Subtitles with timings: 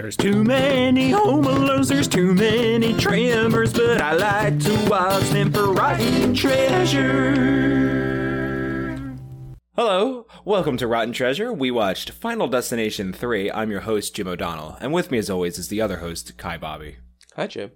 [0.00, 5.52] There's too many home alones, there's too many tremors, but I like to watch them
[5.52, 7.34] for rotten treasure.
[9.76, 11.52] Hello, welcome to Rotten Treasure.
[11.52, 13.50] We watched Final Destination 3.
[13.50, 16.56] I'm your host, Jim O'Donnell, and with me as always is the other host, Kai
[16.56, 16.94] Bobbi.
[17.36, 17.70] Hi, Jim.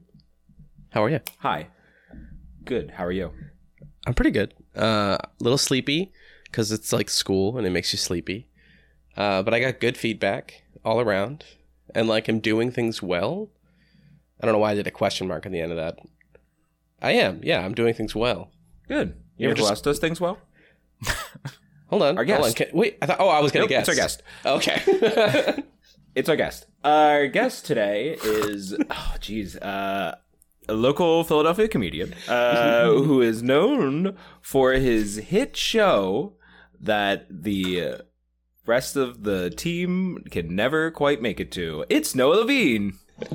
[0.92, 1.20] How are you?
[1.40, 1.68] Hi.
[2.64, 3.32] Good, how are you?
[4.06, 4.54] I'm pretty good.
[4.74, 6.10] Uh, a little sleepy
[6.44, 8.48] because it's like school and it makes you sleepy.
[9.14, 11.44] Uh, but I got good feedback all around,
[11.94, 13.50] and like I'm doing things well.
[14.40, 15.98] I don't know why I did a question mark on the end of that.
[17.00, 17.40] I am.
[17.42, 18.50] Yeah, I'm doing things well.
[18.88, 19.08] Good.
[19.36, 20.38] You You're ever just- does things well?
[21.88, 22.18] Hold on.
[22.18, 22.42] Our Hold on.
[22.44, 22.56] guest.
[22.56, 22.98] Can- wait.
[23.02, 23.20] I thought.
[23.20, 23.88] Oh, I was gonna Nope, guess.
[23.88, 24.22] it's our guest.
[24.44, 25.62] Okay.
[26.16, 26.66] It's our guest.
[26.84, 30.14] Our guest today is, oh, geez, uh,
[30.68, 36.34] a local Philadelphia comedian uh, who is known for his hit show
[36.80, 38.02] that the
[38.66, 41.84] rest of the team can never quite make it to.
[41.88, 42.94] It's Noah Levine.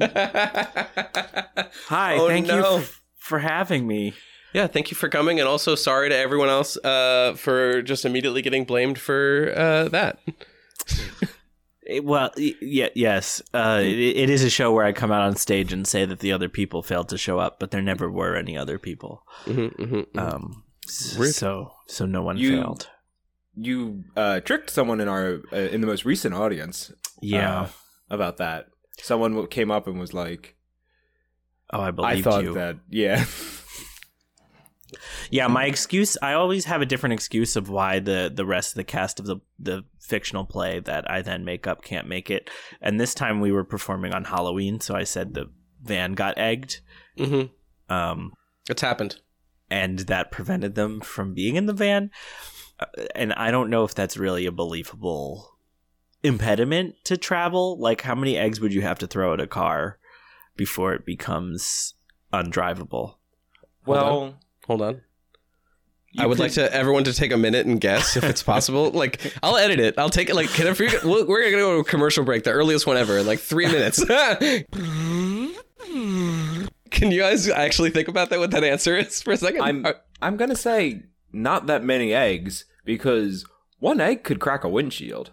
[1.87, 2.57] Hi, Oh, thank no.
[2.57, 4.13] you f- for having me.
[4.53, 4.67] yeah.
[4.67, 8.65] Thank you for coming, and also sorry to everyone else uh, for just immediately getting
[8.65, 10.19] blamed for uh, that.
[11.91, 15.35] It- well, yeah, yes, uh, it, it is a show where I come out on
[15.35, 18.35] stage and say that the other people failed to show up, but there never were
[18.35, 19.23] any other people.
[19.45, 21.33] Mm-hmm, mm-hmm, Um, s- Rude.
[21.33, 22.87] so so no one You- failed.
[23.61, 26.91] You uh, tricked someone in our uh, in the most recent audience.
[27.21, 27.61] Yeah.
[27.61, 27.67] uh,
[28.09, 28.67] about that.
[28.99, 30.55] Someone came up and was like,
[31.73, 32.53] oh, I "I believe thought you.
[32.53, 33.25] that, yeah."
[35.29, 36.17] Yeah, my excuse.
[36.19, 39.27] I always have a different excuse of why the the rest of the cast of
[39.27, 42.49] the the fictional play that I then make up can't make it.
[42.81, 45.45] And this time we were performing on Halloween, so I said the
[45.83, 46.81] van got egged.
[47.19, 47.93] mm-hmm.
[47.93, 48.31] Um,
[48.67, 49.17] It's happened.
[49.69, 52.09] and that prevented them from being in the van.
[52.79, 52.85] Uh,
[53.15, 55.57] And I don't know if that's really a believable
[56.23, 57.77] impediment to travel.
[57.79, 59.97] Like, how many eggs would you have to throw at a car
[60.55, 61.93] before it becomes
[62.33, 63.15] undrivable?
[63.85, 64.35] well,
[64.67, 65.01] Hold on.
[66.11, 68.43] you I would could- like to everyone to take a minute and guess if it's
[68.43, 68.91] possible.
[68.93, 69.97] like, I'll edit it.
[69.97, 70.35] I'll take it.
[70.35, 71.03] Like, can I forget?
[71.03, 73.65] We're we're gonna go to a commercial break, the earliest one ever, in like three
[73.65, 74.03] minutes.
[76.91, 78.39] can you guys actually think about that?
[78.39, 79.61] What that answer is for a second?
[79.61, 79.85] I'm
[80.21, 83.45] I'm gonna say not that many eggs because
[83.79, 85.31] one egg could crack a windshield.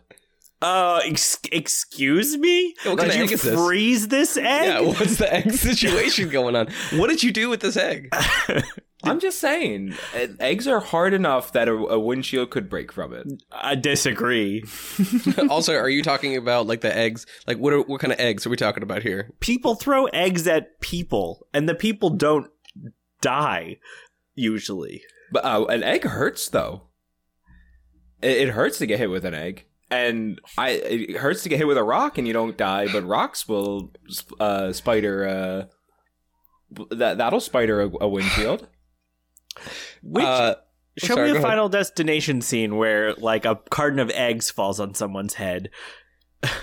[0.62, 2.74] Uh, ex- excuse me?
[2.84, 3.54] What kind Did of you egg is this?
[3.54, 4.44] freeze this egg?
[4.66, 4.80] yeah.
[4.80, 6.68] What's the egg situation going on?
[6.92, 8.08] What did you do with this egg?
[9.04, 9.94] I'm just saying,
[10.40, 13.26] eggs are hard enough that a, a windshield could break from it.
[13.52, 14.64] I disagree.
[15.50, 17.26] also, are you talking about like the eggs?
[17.46, 19.30] Like, what are, what kind of eggs are we talking about here?
[19.40, 22.50] People throw eggs at people, and the people don't
[23.20, 23.76] die,
[24.34, 25.02] usually.
[25.32, 26.82] But uh, an egg hurts though.
[28.22, 31.58] It, it hurts to get hit with an egg, and I it hurts to get
[31.58, 32.86] hit with a rock and you don't die.
[32.92, 33.92] But rocks will
[34.40, 35.26] uh, spider.
[35.28, 38.68] Uh, that that'll spider a, a windshield.
[40.02, 40.56] Which Uh,
[40.98, 41.50] Show Sorry, me go a ahead.
[41.50, 45.70] Final Destination scene where like a carton of eggs falls on someone's head.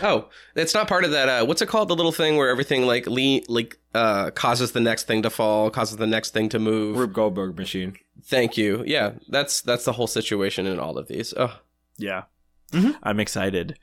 [0.01, 1.27] Oh, it's not part of that.
[1.27, 1.89] Uh, what's it called?
[1.89, 5.69] The little thing where everything like le- like uh, causes the next thing to fall,
[5.69, 6.95] causes the next thing to move.
[6.95, 7.95] Rube Goldberg machine.
[8.25, 8.83] Thank you.
[8.85, 11.33] Yeah, that's that's the whole situation in all of these.
[11.35, 11.59] Oh,
[11.97, 12.23] Yeah.
[12.71, 12.95] Mhm.
[13.03, 13.77] I'm excited.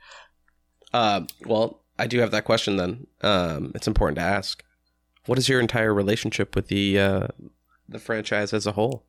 [0.92, 2.76] uh, well, I do have that question.
[2.76, 4.64] Then um, it's important to ask:
[5.26, 7.26] What is your entire relationship with the uh,
[7.88, 9.04] the franchise as a whole?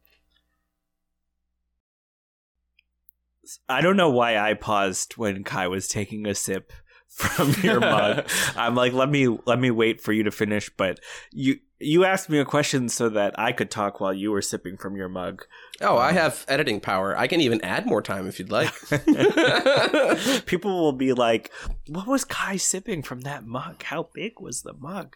[3.67, 6.71] I don't know why I paused when Kai was taking a sip
[7.07, 8.27] from your mug.
[8.55, 10.99] I'm like, let me let me wait for you to finish, but
[11.31, 14.77] you you asked me a question so that I could talk while you were sipping
[14.77, 15.45] from your mug.
[15.81, 17.17] Oh, I have editing power.
[17.17, 18.71] I can even add more time if you'd like.
[20.45, 21.51] People will be like,
[21.87, 23.83] "What was Kai sipping from that mug?
[23.83, 25.15] How big was the mug?"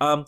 [0.00, 0.26] Um,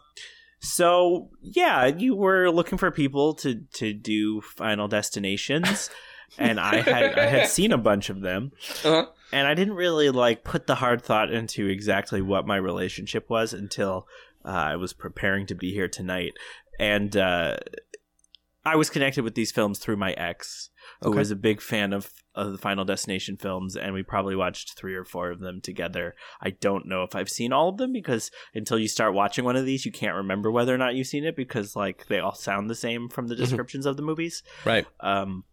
[0.61, 5.91] so yeah, you were looking for people to to do Final Destinations,
[6.39, 8.53] and I had I had seen a bunch of them,
[8.85, 9.07] Uh-huh.
[9.33, 13.53] and I didn't really like put the hard thought into exactly what my relationship was
[13.53, 14.07] until
[14.47, 16.33] uh, I was preparing to be here tonight,
[16.79, 17.57] and uh,
[18.65, 20.71] I was connected with these films through my ex,
[21.03, 21.19] who Okay.
[21.19, 24.95] was a big fan of, of the Final Destination films, and we probably watched three
[24.95, 26.15] or four of them together.
[26.41, 29.57] I don't know if I've seen all of them because until you start watching one
[29.57, 32.35] of these, you can't remember whether or not you've seen it because like they all
[32.35, 33.39] sound the same from the Mhm.
[33.39, 34.43] descriptions of the movies.
[34.65, 34.87] right.
[35.01, 35.45] Um,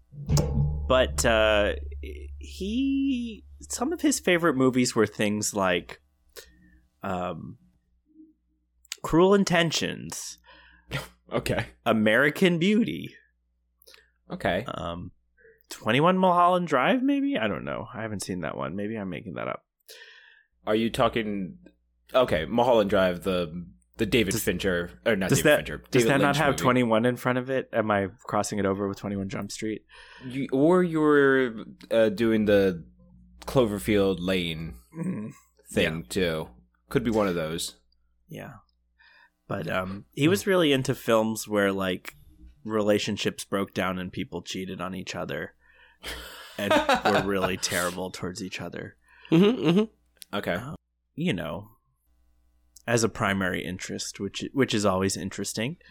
[0.87, 1.73] but uh,
[2.39, 6.01] he, some of his favorite movies were things like
[7.03, 7.57] um,
[9.03, 10.39] Cruel Intentions,
[11.31, 11.65] Okay.
[11.85, 13.13] American Beauty,
[14.31, 14.65] Okay.
[14.67, 15.11] um,
[15.69, 17.37] 21 Mulholland Drive, maybe?
[17.37, 17.87] I don't know.
[17.93, 18.75] I haven't seen that one.
[18.75, 19.63] Maybe I'm making that up.
[20.65, 21.57] Are you talking
[22.15, 23.65] okay, Mulholland Drive, the
[23.97, 25.77] the David Fincher or not Does David that Fincher.
[25.91, 26.57] does David that not have movie.
[26.57, 27.69] twenty one in front of it?
[27.73, 29.81] Am I crossing it over with Twenty One Jump Street?
[30.25, 31.53] You, or you're
[31.91, 32.83] uh, doing the
[33.45, 34.75] Cloverfield Lane
[35.71, 36.47] thing too.
[36.89, 37.75] Could be one of those.
[38.29, 38.53] Yeah.
[39.47, 42.15] But um he was really into films where like
[42.63, 45.53] relationships broke down and people cheated on each other
[46.57, 46.71] and
[47.05, 48.95] were really terrible towards each other.
[49.31, 50.37] Mm-hmm, mm-hmm.
[50.37, 50.57] Okay.
[51.15, 51.69] You know,
[52.87, 55.77] as a primary interest, which which is always interesting.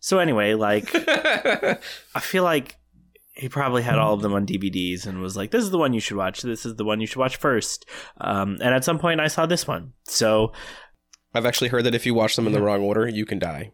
[0.00, 2.76] So anyway, like I feel like
[3.34, 5.94] he probably had all of them on DVDs and was like, "This is the one
[5.94, 6.42] you should watch.
[6.42, 7.86] This is the one you should watch first.
[8.20, 9.94] Um, and at some point, I saw this one.
[10.04, 10.52] So
[11.34, 13.72] I've actually heard that if you watch them in the wrong order, you can die.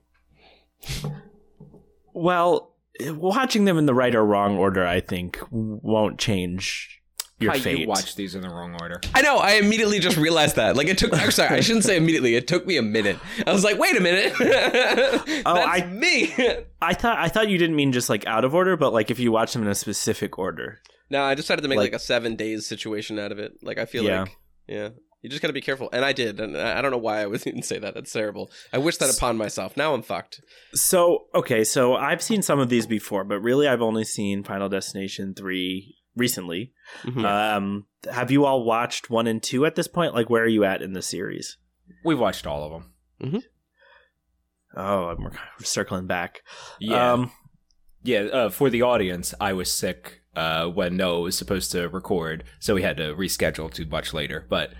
[2.15, 2.75] Well,
[3.11, 7.01] watching them in the right or wrong order, I think, won't change
[7.41, 7.79] your How fate.
[7.79, 9.01] you watch these in the wrong order?
[9.15, 9.37] I know.
[9.39, 10.77] I immediately just realized that.
[10.77, 11.13] Like it took.
[11.17, 11.57] I'm sorry.
[11.57, 12.35] I shouldn't say immediately.
[12.35, 13.17] It took me a minute.
[13.47, 14.33] I was like, wait a minute.
[15.47, 16.33] Oh, That's I- me.
[16.83, 19.19] I thought I thought you didn't mean just like out of order, but like if
[19.21, 20.81] you watch them in a specific order.
[21.11, 23.53] no, I decided to make like, Like- a seven days situation out of it.
[23.63, 24.23] Like I feel Yeah.
[24.23, 24.89] like, yeah,
[25.23, 25.88] you just got to be careful.
[25.93, 26.38] And I did.
[26.41, 27.94] And I I don't know why I was even say that.
[27.94, 28.50] That's terrible.
[28.73, 29.76] I wish that upon myself.
[29.76, 30.41] Now I'm fucked.
[30.75, 34.69] So okay, so I've seen some of these before, but really I've only seen Final
[34.69, 36.73] Destination three recently.
[37.05, 37.25] Mhm.
[37.25, 40.15] Um, have you all watched one and two at this point?
[40.15, 41.56] Like, where are you at in the series?
[42.05, 43.43] We've watched all of them.
[44.76, 45.31] Oh, I'm
[45.61, 46.43] circling back.
[46.79, 47.12] Yeah.
[47.12, 47.32] Um,
[48.05, 52.44] Yeah, uh, for the audience, I was sick uh, when Noah was supposed to record,
[52.61, 54.47] so we had to reschedule to much later.
[54.49, 54.73] But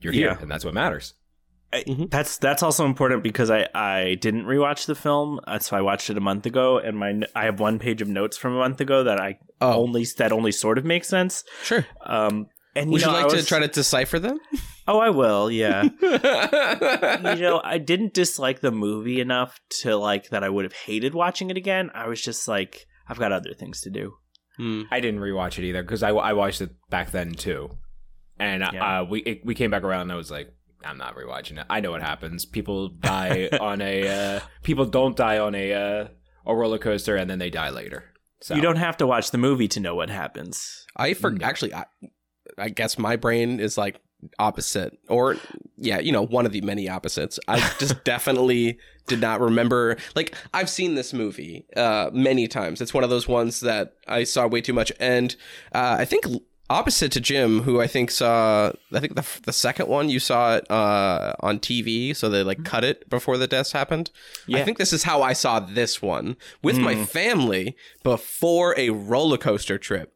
[0.00, 0.38] you're here, Yeah.
[0.40, 1.14] and that's what matters.
[1.72, 2.10] I- Mhm.
[2.10, 6.10] That's that's also important because I I didn't rewatch the film, uh, so I watched
[6.10, 8.80] it a month ago, and my I have one page of notes from a month
[8.80, 11.44] ago that I Oh, only that only sort of makes sense.
[11.62, 11.86] sure.
[12.04, 14.38] Um, and you Would know, you like was- to try to decipher them?
[14.88, 15.52] Oh, I will.
[15.52, 15.84] Yeah.
[16.02, 21.14] you know, I didn't dislike the movie enough to like that I would have hated
[21.14, 21.90] watching it again.
[21.94, 24.14] I was just like, I've got other things to do.
[24.56, 24.82] Hmm.
[24.90, 27.70] I didn't rewatch it either because I, I watched it back then too,
[28.40, 29.00] and Yeah.
[29.00, 30.52] uh, we it, we came back around and I was like,
[30.84, 31.66] I'm not rewatching it.
[31.70, 32.44] I know what happens.
[32.44, 36.08] People die on a uh, people don't die on a uh,
[36.46, 38.04] a roller coaster and then they die later.
[38.42, 40.86] So You don't have to watch the movie to know what happens.
[40.96, 41.44] I for No.
[41.44, 41.84] actually, I,
[42.56, 44.00] I guess my brain is like
[44.38, 45.36] opposite, or
[45.76, 47.38] yeah, you know, one of the many opposites.
[47.48, 48.78] I just definitely
[49.08, 49.96] did not remember.
[50.14, 52.80] Like I've seen this movie uh, many times.
[52.80, 55.36] It's one of those ones that I saw way too much, and
[55.72, 56.24] uh, I think
[56.70, 60.56] opposite to Jim, who I think saw, I think the the second one you saw
[60.56, 64.10] it uh, on TV, so they like cut it before the deaths happened.
[64.54, 67.08] I think this is how I saw this one with my Mm.
[67.08, 70.14] family before a roller coaster trip,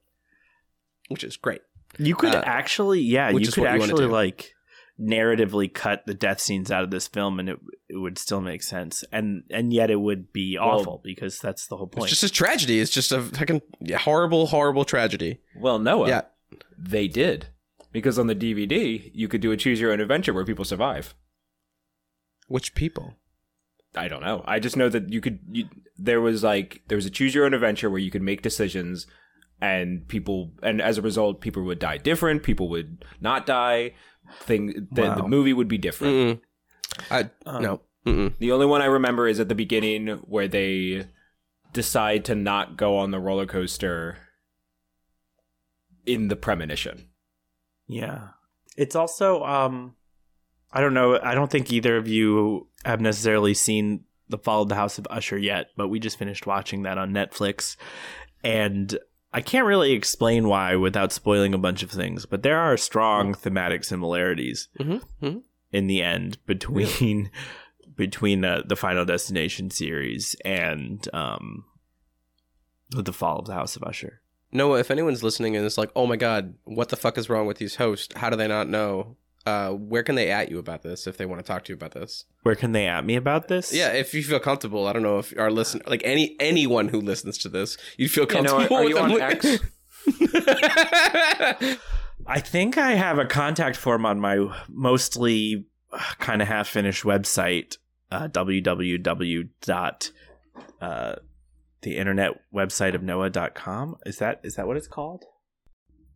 [1.08, 1.60] which is great.
[1.98, 4.54] You could Uh, actually, yeah, you could what you actually like
[5.00, 7.58] narratively cut the death scenes out of this film, and it
[7.88, 11.66] it would still make sense, and and yet it would be Well, awful because that's
[11.66, 12.10] the whole point.
[12.10, 12.80] It's just a tragedy.
[12.80, 13.60] It's just a fucking
[13.98, 15.40] horrible, horrible tragedy.
[15.56, 16.22] well Noah Yeah.
[16.78, 17.48] They did
[17.92, 21.14] because on the DVD you could do a choose your own adventure where people survive.
[22.48, 23.14] Which people?
[23.96, 24.42] I don't know.
[24.46, 25.38] I just know that you could.
[25.50, 28.42] You, there was like there was a choose your own adventure where you could make
[28.42, 29.06] decisions,
[29.60, 32.42] and people, and as a result, people would die different.
[32.42, 33.92] People would not die.
[34.40, 36.14] Thing the, the movie would be different.
[36.14, 36.40] Mm-mm.
[37.10, 37.80] I Um, no.
[38.06, 38.34] Mm-mm.
[38.38, 41.06] The only one I remember is at the beginning where they
[41.72, 44.18] decide to not go on the roller coaster
[46.06, 47.08] in the premonition.
[47.86, 48.28] Yeah.
[48.76, 49.94] It's also um
[50.72, 54.68] I don't know, I don't think either of you have necessarily seen The Fall of
[54.68, 57.76] the House of Usher yet, but we just finished watching that on Netflix
[58.42, 58.98] and
[59.32, 63.34] I can't really explain why without spoiling a bunch of things, but there are strong
[63.34, 65.42] thematic similarities Mhm, mhm.
[65.72, 67.30] in the end between
[67.96, 71.64] between uh, the Final Destination series and um
[72.90, 74.20] The Fall of the House of Usher.
[74.54, 77.46] Noah, if anyone's listening and it's like, oh my god, what the fuck is wrong
[77.46, 78.14] with these hosts?
[78.16, 79.16] How do they not know?
[79.44, 81.74] Uh, where can they at you about this if they want to talk to you
[81.74, 82.24] about this?
[82.44, 83.74] Where can they at me about this?
[83.74, 87.00] Yeah, if you feel comfortable, I don't know if our listen, like any anyone who
[87.00, 88.76] listens to this, you'd feel You know, comfortable.
[88.76, 89.20] are with you on.
[89.20, 89.58] X?
[92.26, 95.66] I think I have a contact form on my mostly
[96.20, 97.76] kind of half finished website,
[98.10, 99.48] uh, www.
[99.60, 100.10] dot
[100.80, 101.16] uh,
[101.84, 103.96] the internet website of Noah.com.
[104.04, 105.24] Is that is that what it's called?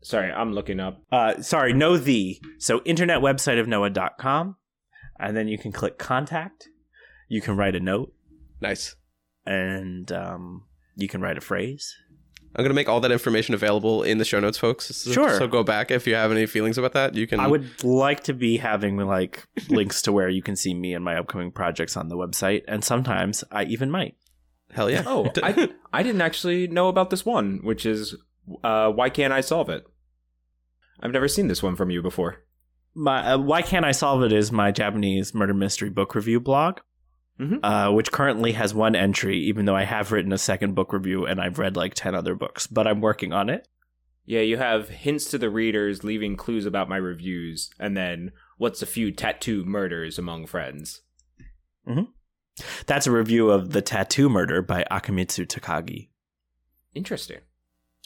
[0.03, 1.03] Sorry, I'm looking up.
[1.11, 2.41] Uh, sorry, no the.
[2.59, 4.57] So internet website of Noah.com.
[5.21, 6.69] And then you can click contact.
[7.29, 8.13] You can write a note
[8.61, 8.95] nice.
[9.45, 10.65] and um,
[10.97, 11.95] you can write a phrase.
[12.57, 14.87] I'm gonna make all that information available in the show notes, folks.
[14.87, 15.39] So, Sure.
[15.39, 17.15] So go back if you have any feelings about that.
[17.15, 17.41] You can.
[17.41, 21.05] I would like to be having like links to where you can see me and
[21.05, 24.17] my upcoming projects on the website, and sometimes I even might.
[24.71, 25.03] Hell yeah.
[25.07, 28.15] Oh, I, I didn't actually know about this one, which is
[28.65, 29.85] uh, why can't I solve it?
[31.01, 32.45] I've never seen this one from you before.
[32.95, 36.81] My uh, why can't I solve it is my Japanese murder mystery book review blog,
[37.41, 37.61] Mhm.
[37.63, 41.25] uh, which currently has one entry, even though I have written a second book review
[41.25, 43.69] and I've read like ten other books, but I'm working on it.
[44.25, 48.83] Yeah, you have hints to the readers, leaving clues about my reviews, and then what's
[48.83, 51.01] a few tattoo murders among friends.
[52.87, 56.09] That's a review of the Tattoo Murder by Akimitsu Takagi.
[56.95, 57.39] Interesting.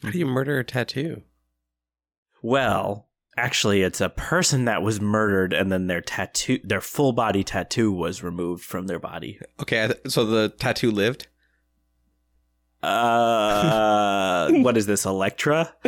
[0.02, 1.22] How do you murder a tattoo?
[2.42, 7.44] Well, actually, it's a person that was murdered, and then their tattoo, their full body
[7.44, 9.38] tattoo, was removed from their body.
[9.60, 11.28] Okay, so the tattoo lived.
[12.82, 15.72] Uh, what is this, Elektra?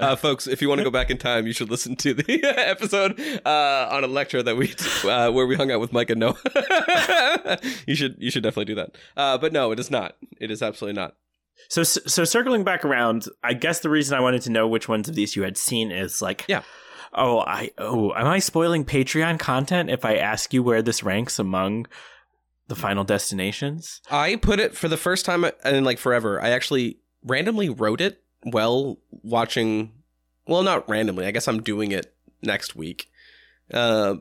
[0.00, 2.44] uh, folks, if you want to go back in time, you should listen to the
[2.56, 4.72] episode uh, on Elektra that we
[5.04, 6.38] uh, where we hung out with Mike and Noah.
[7.86, 8.96] you should you should definitely do that.
[9.16, 10.16] Uh, but no, it is not.
[10.40, 11.16] It is absolutely not.
[11.68, 15.08] So, so circling back around, I guess the reason I wanted to know which ones
[15.08, 16.62] of these you had seen is like, Yeah.
[17.14, 21.38] Oh, I oh, am I spoiling Patreon content if I ask you where this ranks
[21.38, 21.86] among
[22.68, 24.00] the Final Destinations?
[24.10, 26.42] I put it for the first time in like forever.
[26.42, 29.92] I actually randomly wrote it while watching.
[30.46, 31.26] Well, not randomly.
[31.26, 33.08] I guess I'm doing it next week.
[33.72, 34.16] Uh,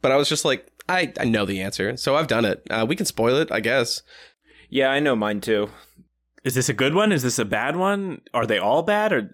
[0.00, 2.62] but I was just like, I I know the answer, so I've done it.
[2.70, 4.02] Uh, we can spoil it, I guess.
[4.70, 5.70] Yeah, I know mine too.
[6.44, 7.12] Is this a good one?
[7.12, 8.22] Is this a bad one?
[8.32, 9.12] Are they all bad?
[9.12, 9.30] Or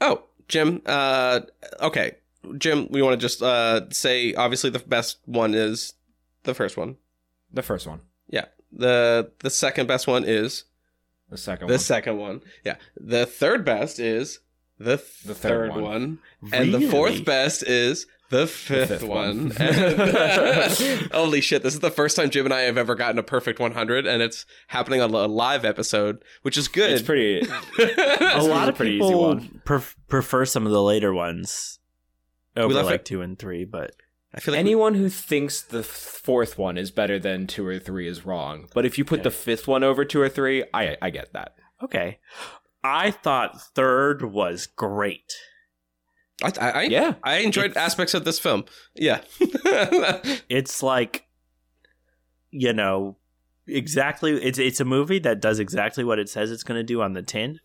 [0.00, 0.82] Oh, Jim.
[0.86, 1.40] Uh,
[1.80, 2.16] okay,
[2.58, 2.88] Jim.
[2.90, 5.94] We want to just uh say obviously the best one is
[6.42, 6.96] the first one.
[7.52, 8.00] The first one.
[8.28, 8.46] Yeah.
[8.72, 10.64] The the second best one is
[11.30, 11.78] The second the one.
[11.80, 12.40] second one.
[12.64, 12.76] Yeah.
[12.96, 14.40] The third best is
[14.78, 15.82] the, The third, third one.
[15.82, 16.18] one.
[16.52, 19.50] And the fourth best is the fifth, fifth one.
[19.50, 19.50] one.
[21.12, 23.60] Holy shit, this is the first time Jim and I have ever gotten a perfect
[23.60, 26.90] 100 and it's happening on a live episode, which is good.
[26.90, 27.40] It's pretty.
[27.78, 29.60] a lot of a pretty easy people one.
[29.66, 31.78] pref- prefer some of the later ones
[32.56, 33.94] over left like it- two and three, but
[34.34, 38.08] I feel like Anyone who thinks the fourth one is better than two or three
[38.08, 38.68] is wrong.
[38.74, 41.54] But if you put the fifth one over two or three, I I get that.
[41.82, 42.18] okay.
[42.84, 45.32] I thought third was great.
[46.42, 47.14] I, I, I, Yeah.
[47.22, 48.64] I enjoyed It's- aspects of this film.
[48.94, 49.20] Yeah.
[50.48, 51.26] It's like,
[52.50, 53.18] you know,
[53.66, 54.32] exactly.
[54.42, 57.12] It's it's a movie that does exactly what it says it's going to do on
[57.12, 57.60] the tin.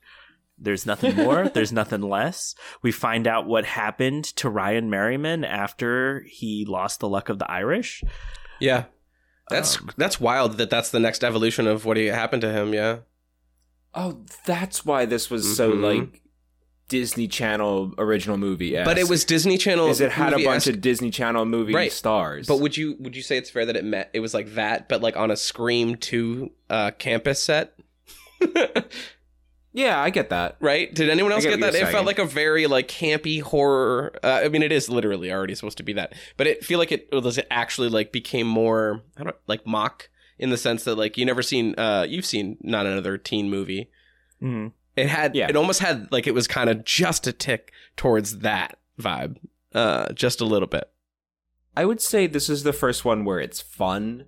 [0.60, 1.50] There's nothing more.
[1.50, 2.56] there's nothing less.
[2.82, 7.50] We find out what happened to Ryan Merriman after he lost the luck of the
[7.50, 8.04] Irish.
[8.60, 8.86] yeah.
[9.50, 12.98] That's Um, that's wild that that's the next evolution of what happened to him, yeah.
[13.94, 15.82] Oh, that's why this was so Mhm.
[15.82, 16.22] like
[16.90, 18.74] Disney Channel original movie.
[18.76, 21.92] But it was Disney Channel Is it had a bunch of Disney Channel movie Right.
[21.92, 22.46] stars?
[22.48, 24.90] But would you would you say it's fair that it met it was like that,
[24.90, 27.74] but like on a Scream two uh, campus set?
[29.78, 30.58] yeah, I get that.
[30.60, 30.94] right?
[30.94, 31.76] Did anyone else get get, that?
[31.82, 34.18] It felt like a very like campy horror.
[34.24, 36.92] Uh, I mean, it is literally already supposed to be that, but it feel like
[36.92, 40.96] it was it actually like became more I don't like mock in the sense that
[40.96, 43.90] like you never seen uh you've seen not another teen movie.
[44.42, 44.72] mhm.
[44.96, 45.48] It had Yeah.
[45.48, 49.38] it almost had like it was kind of just a tick towards that vibe,
[49.76, 50.90] uh, just a little bit.
[51.76, 54.26] I would say this is the first one where it's fun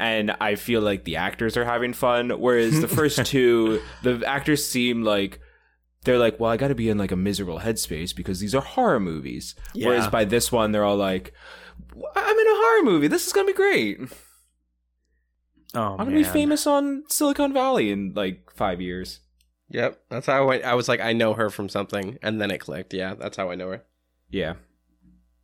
[0.00, 4.64] and I feel like the actors are having fun whereas the first two the actors
[4.66, 5.40] seem like
[6.04, 8.62] they're like, well, I got to be in like a miserable headspace because these are
[8.62, 9.56] horror movies.
[9.74, 11.34] Whereas by this one, they're all like,
[12.14, 13.08] I'm in a horror movie.
[13.08, 13.98] This is gonna be great.
[15.74, 16.22] Oh, I'm gonna man.
[16.22, 19.20] be famous on Silicon Valley in like five years.
[19.70, 20.64] Yep, that's how I went.
[20.64, 22.94] I was like, I know her from something, and then it clicked.
[22.94, 23.84] Yeah, that's how I know her.
[24.30, 24.54] Yeah,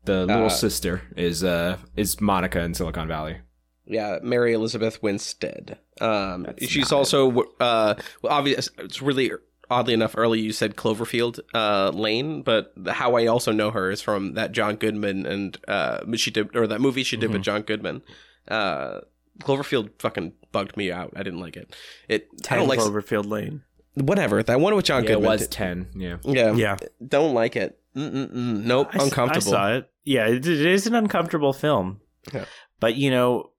[0.04, 3.38] the little Uh, sister is uh is Monica in Silicon Valley.
[3.86, 5.78] Yeah, Mary Elizabeth Winstead.
[6.00, 8.70] Um, That's she's not also uh, well, obvious.
[8.78, 9.30] It's really
[9.70, 10.40] oddly enough early.
[10.40, 14.76] You said Cloverfield uh, Lane, but how I also know her is from that John
[14.76, 17.44] Goodman and uh, she did or that movie she did with Mhm.
[17.44, 18.02] John Goodman.
[18.48, 19.00] Uh,
[19.40, 21.12] Cloverfield fucking bugged me out.
[21.16, 21.74] I didn't like it.
[22.08, 23.62] It I Ten don't like Cloverfield Lane.
[23.94, 25.30] whatever that one with John Yeah, it Goodman.
[25.30, 25.88] was ten.
[25.94, 26.76] Yeah, yeah, Yeah,
[27.06, 27.78] don't like it.
[27.96, 28.64] Mm-mm-mm.
[28.64, 29.54] Nope, I s- uncomfortable.
[29.54, 29.90] I saw it.
[30.04, 32.00] Yeah, it, it is an uncomfortable film.
[32.32, 32.44] Yeah.
[32.80, 33.50] But you know,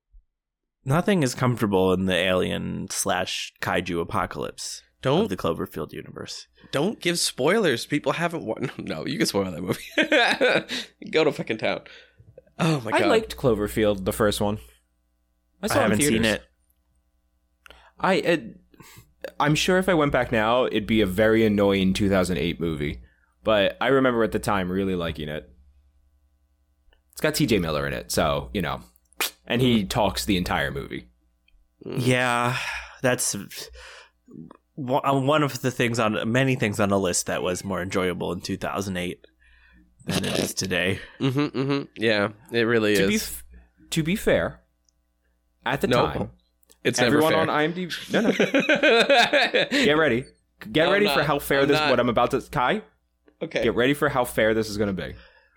[0.85, 6.47] nothing is comfortable in the alien slash kaiju apocalypse Don't the Cloverfield universe.
[6.71, 7.85] Don't give spoilers.
[7.85, 8.45] People haven't.
[8.45, 9.83] Wa- no, you can spoil that movie.
[11.11, 11.81] Go to fucking town.
[12.57, 13.01] Oh my god!
[13.01, 14.59] I liked Cloverfield, the first one.
[15.61, 16.43] I, I, saw it haven't seen it.
[17.99, 18.59] I it,
[19.39, 23.01] I'm sure if I went back now, it'd be a very annoying 2008 movie.
[23.43, 25.49] But I remember at the time really liking it.
[27.11, 27.59] It's got T.J.
[27.59, 28.81] Miller in it, so you know,
[29.47, 31.07] and he talks the entire movie.
[31.85, 32.57] Yeah,
[33.01, 33.35] that's
[34.75, 38.31] one uh, of the things on many things on the list that was more enjoyable
[38.31, 39.25] in 2008
[40.05, 40.99] than it is today.
[41.19, 41.83] Mm-hmm, mm-hmm.
[41.95, 43.23] Yeah, it really To be is.
[43.23, 43.43] f-
[43.91, 44.61] to be fair,
[45.65, 46.31] at the No, time,
[46.83, 47.47] it's everyone on.
[47.47, 48.11] IMDb.
[48.11, 48.31] No, no.
[49.85, 50.25] Get ready.
[50.71, 51.79] Get I'm ready for how fair I'm this.
[51.79, 51.89] not.
[51.89, 52.41] What I'm about to.
[52.41, 52.81] Kai,
[53.41, 53.63] okay.
[53.63, 55.13] get ready for how fair this is going to be.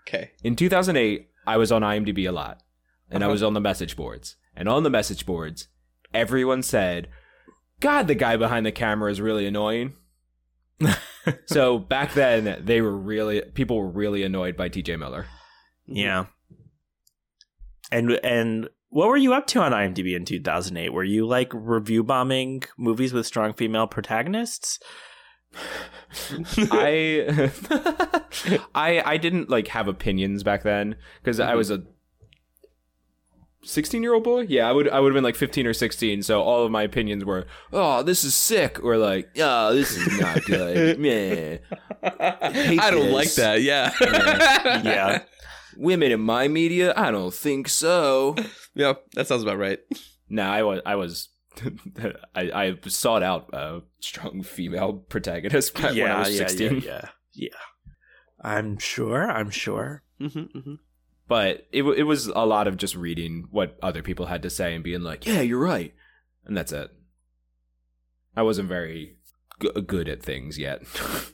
[0.07, 0.31] Okay.
[0.43, 2.61] In 2008, I was on IMDb a lot,
[3.11, 3.33] and I Uh-huh.
[3.33, 4.37] was on the message boards.
[4.57, 5.69] And on the message boards,
[6.13, 7.09] everyone said,
[7.81, 9.95] "God, the guy behind the camera is really annoying."
[11.47, 14.97] so back then, they were really people were really annoyed by T.J.
[14.97, 15.27] Miller.
[15.87, 16.27] Yeah.
[17.91, 20.93] And and what were you up to on IMDb in 2008?
[20.93, 24.79] Were you like review bombing movies with strong female protagonists?
[26.57, 27.51] I
[28.75, 31.85] I I didn't like have opinions back then because I was a
[33.63, 34.43] 16 year old boy.
[34.43, 36.23] Yeah, I would I would have been like 15 or 16.
[36.23, 40.21] So all of my opinions were, "Oh, this is sick," or like, "Oh, this is
[40.21, 41.61] not good." man
[42.03, 43.13] hate I don't this.
[43.13, 43.63] like that.
[43.63, 43.93] Yeah.
[44.85, 45.23] Yeah.
[45.77, 46.93] Women in my media?
[46.97, 48.35] I don't think so.
[48.75, 49.79] yeah, that sounds about right.
[50.29, 51.29] No, I was I was
[52.35, 56.77] I, I sought out a strong female protagonist back when I was 16.
[56.77, 57.49] yeah, yeah, yeah.
[58.41, 59.31] I'm sure.
[59.31, 60.03] I'm sure.
[60.21, 60.75] Mm-hmm, mm-hmm.
[61.29, 64.75] But it it was a lot of just reading what other people had to say
[64.75, 65.95] and being like, "Yeah, you're right,"
[66.45, 66.91] and that's it.
[68.37, 69.17] I wasn't very
[69.61, 70.83] g- good at things yet.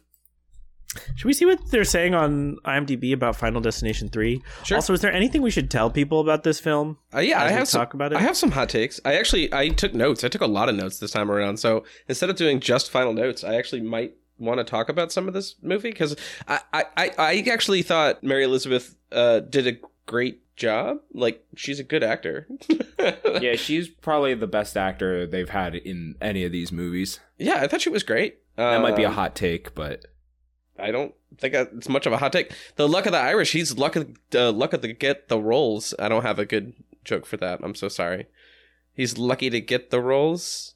[1.17, 4.41] Should we see what they're saying on IMDb about Final Destination 3?
[4.63, 4.77] Sure.
[4.77, 6.99] Also, is there anything we should tell people about this film?
[7.13, 8.17] Uh, yeah, I have some, talk about it.
[8.17, 9.01] I have some hot takes.
[9.05, 10.23] I actually I took notes.
[10.23, 11.57] I took a lot of notes this time around.
[11.59, 15.29] So instead of doing just final notes, I actually might want to talk about some
[15.29, 16.17] of this movie because
[16.49, 20.99] I, I I actually thought Mary Elizabeth uh, did a great job.
[21.13, 22.49] Like she's a good actor.
[23.41, 27.21] yeah, she's probably the best actor they've had in any of these movies.
[27.39, 28.39] yeah, I thought she was great.
[28.57, 30.05] That might be a Um, hot take, but
[30.79, 32.53] I don't think it's much of a hot take.
[32.77, 33.53] The luck of the Irish.
[33.53, 35.95] He's luck of uh, luck of to get the roles.
[35.99, 37.61] I don't have a good joke for that.
[37.63, 38.27] I'm so sorry.
[38.93, 40.75] He's lucky to get the roles.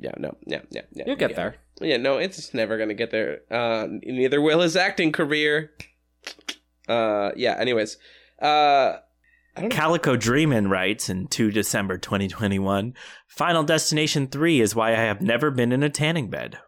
[0.00, 1.04] Yeah, no, yeah, yeah, yeah.
[1.06, 1.36] you'll get yeah.
[1.36, 1.56] there.
[1.80, 3.40] Yeah, no, it's never gonna get there.
[3.50, 5.72] Uh, neither will his acting career.
[6.88, 7.56] Uh, yeah.
[7.58, 7.98] Anyways,
[8.42, 8.96] uh,
[9.56, 9.76] I don't know.
[9.76, 12.94] Calico Dreamin writes in 2 December 2021
[13.26, 16.58] Final Destination 3 is why I have never been in a tanning bed.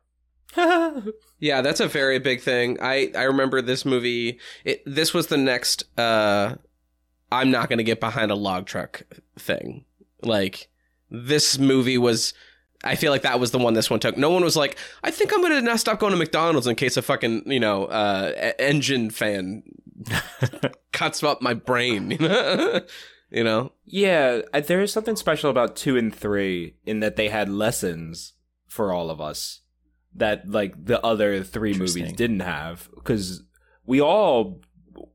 [1.41, 2.77] Yeah, that's a very big thing.
[2.83, 4.39] I I remember this movie.
[4.63, 5.85] It, this was the next.
[5.99, 6.57] Uh,
[7.33, 9.03] I'm not gonna get behind a log truck
[9.39, 9.87] thing.
[10.23, 10.69] Like
[11.11, 12.35] this movie was.
[12.83, 14.17] I feel like that was the one this one took.
[14.17, 17.03] No one was like, I think I'm gonna stop going to McDonald's in case a
[17.03, 19.63] fucking you know uh, engine fan
[20.93, 22.11] cuts up my brain.
[23.31, 23.73] you know.
[23.85, 28.35] Yeah, there is something special about two and three in that they had lessons
[28.67, 29.61] for all of us
[30.15, 33.43] that like the other three movies didn't have because
[33.85, 34.61] we all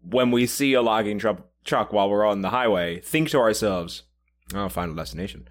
[0.02, 4.04] when we see a logging truck truck while we're on the highway think to ourselves
[4.54, 5.48] oh final destination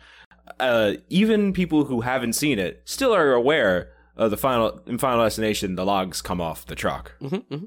[0.61, 5.25] uh even people who haven't seen it still are aware of the final in final
[5.25, 7.65] destination the logs come off the truck Mm-hmm, mm-hmm.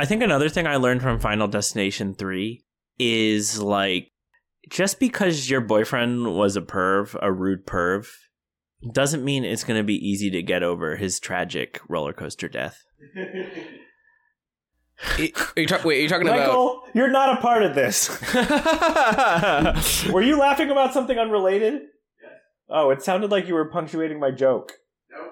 [0.00, 2.62] I think another thing I learned from Final Destination 3
[3.00, 4.12] is like
[4.70, 8.06] just because your boyfriend was a perv, a rude perv,
[8.92, 12.80] doesn't mean it's going to be easy to get over his tragic roller coaster death.
[15.18, 16.40] Are you talk- wait, are you talking about?
[16.40, 18.08] Michael, you're not a part of this.
[20.12, 21.82] Were you laughing about something unrelated?
[22.70, 24.72] Oh, it sounded like you were punctuating my joke.
[25.10, 25.30] No.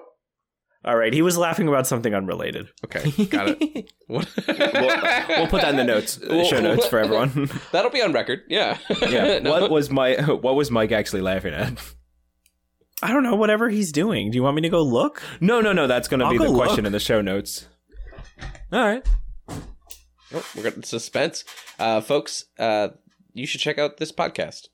[0.85, 2.69] All right, he was laughing about something unrelated.
[2.85, 3.91] Okay, got it.
[4.07, 4.25] What?
[4.47, 8.13] we'll, we'll put that in the notes uh, show notes for everyone That'll be on
[8.13, 8.43] record.
[8.47, 8.77] Yeah.
[9.01, 9.51] yeah No.
[9.51, 11.77] what was my what was mike actually laughing at
[13.03, 14.31] I don't know, whatever he's doing.
[14.31, 15.21] Do you want me to go look?
[15.41, 15.87] No, no, no.
[15.87, 16.85] That's going to be go the question look.
[16.85, 17.67] in the show notes.
[18.71, 19.05] All right.
[19.49, 21.43] Oh, we're getting suspense,
[21.79, 22.45] uh, folks.
[22.57, 22.89] Uh,
[23.33, 24.69] you should check out this podcast.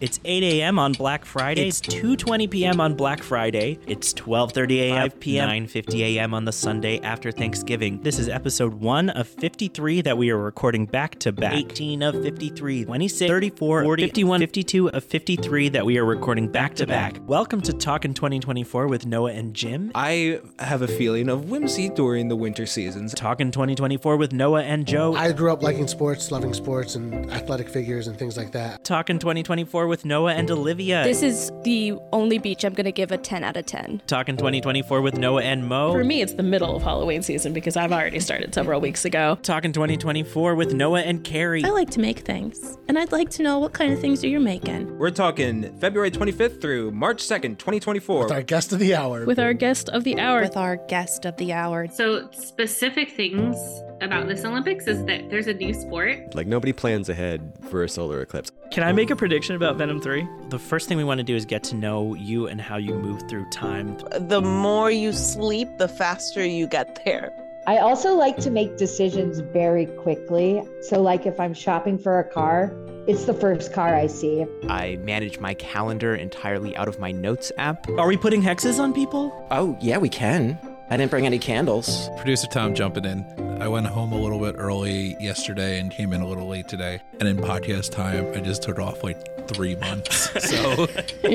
[0.00, 0.78] It's 8 a.m.
[0.78, 1.66] on Black Friday.
[1.66, 2.80] It's 2:20 p.m.
[2.80, 3.80] on Black Friday.
[3.88, 5.10] It's 12:30 a.m.
[5.10, 5.48] 5 p.m.
[5.48, 6.34] 9:50 a.m.
[6.34, 8.00] on the Sunday after Thanksgiving.
[8.02, 11.54] This is episode 1 of 53 that we are recording back to back.
[11.54, 16.76] 18 of 53, 26, 34, 40, 51, 52 of 53 that we are recording back
[16.76, 17.18] to back.
[17.26, 19.90] Welcome to Talkin' 2024 with Noah and Jim.
[19.96, 23.14] I have a feeling of whimsy during the winter seasons.
[23.14, 25.16] Talkin' 2024 with Noah and Joe.
[25.16, 28.84] I grew up liking sports, loving sports, and athletic figures and things like that.
[28.84, 31.02] Talkin' 2024 with Noah and Olivia.
[31.02, 34.02] This is the only beach I'm going to give a 10 out of 10.
[34.06, 35.92] Talking 2024 with Noah and Mo.
[35.92, 39.38] For me, it's the middle of Halloween season because I've already started several weeks ago.
[39.42, 41.64] Talking 2024 with Noah and Carrie.
[41.64, 44.28] I like to make things, and I'd like to know what kind of things are
[44.28, 44.98] you making?
[44.98, 48.24] We're talking February 25th through March 2nd, 2024.
[48.24, 49.24] With our guest of the hour.
[49.24, 50.42] With our guest of the hour.
[50.42, 51.88] With our guest of the hour.
[51.88, 53.56] So, specific things
[54.00, 56.34] about this Olympics is that there's a new sport.
[56.34, 58.50] Like, nobody plans ahead for a solar eclipse.
[58.70, 60.26] Can I make a prediction about Venom 3?
[60.48, 62.94] The first thing we want to do is get to know you and how you
[62.94, 63.98] move through time.
[64.18, 67.32] The more you sleep, the faster you get there.
[67.66, 70.62] I also like to make decisions very quickly.
[70.82, 72.72] So, like if I'm shopping for a car,
[73.06, 74.46] it's the first car I see.
[74.68, 77.86] I manage my calendar entirely out of my notes app.
[77.90, 79.46] Are we putting hexes on people?
[79.50, 80.58] Oh, yeah, we can.
[80.88, 82.08] I didn't bring any candles.
[82.16, 83.47] Producer Tom jumping in.
[83.60, 87.00] I went home a little bit early yesterday and came in a little late today.
[87.18, 90.30] And in podcast time, I just took off like three months.
[90.48, 90.86] So,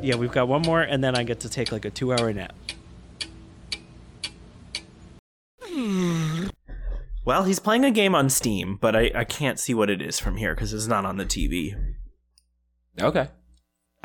[0.00, 2.32] yeah, we've got one more, and then I get to take like a two hour
[2.32, 2.54] nap.
[7.26, 10.18] Well, he's playing a game on Steam, but I, I can't see what it is
[10.18, 11.74] from here because it's not on the TV.
[12.98, 13.28] Okay.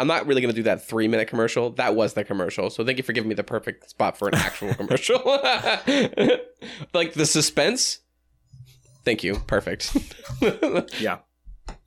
[0.01, 1.69] I'm not really going to do that three minute commercial.
[1.73, 2.71] That was the commercial.
[2.71, 5.21] So thank you for giving me the perfect spot for an actual commercial.
[6.93, 7.99] like the suspense.
[9.05, 9.35] Thank you.
[9.45, 9.95] Perfect.
[10.99, 11.19] yeah.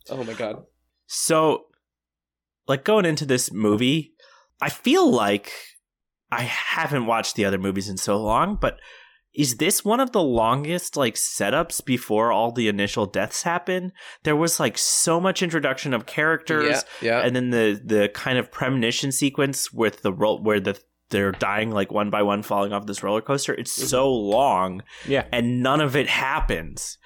[0.08, 0.62] Oh my God.
[1.06, 1.66] So,
[2.68, 4.14] like going into this movie,
[4.62, 5.50] I feel like
[6.30, 8.78] I haven't watched the other movies in so long, but
[9.34, 13.92] is this one of the longest like setups before all the initial deaths happen
[14.22, 17.26] there was like so much introduction of characters yeah, yeah.
[17.26, 20.78] and then the the kind of premonition sequence with the roll where the
[21.10, 23.54] they're dying like one by one falling off this roller coaster.
[23.54, 23.86] It's mm-hmm.
[23.86, 25.26] so long yeah.
[25.30, 26.98] and none of it happens.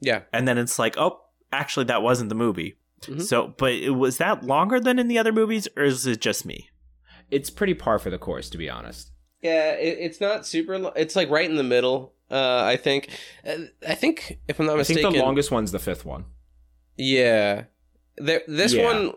[0.00, 0.22] Yeah.
[0.32, 1.20] And then it's like oh
[1.52, 2.76] actually that wasn't the movie.
[3.02, 3.20] Mm-hmm.
[3.20, 6.44] so but it, was that longer than in the other movies or is it just
[6.44, 6.68] me?
[7.30, 9.10] It's pretty par for the course to be honest
[9.42, 10.78] yeah, it, it's not super.
[10.78, 12.14] Lo- it's like right in the middle.
[12.30, 13.08] Uh, I think.
[13.46, 16.24] Uh, I think if I'm not mistaken, I think the longest one's the fifth one.
[16.96, 17.64] Yeah,
[18.16, 18.42] there.
[18.46, 18.84] This yeah.
[18.84, 19.12] one,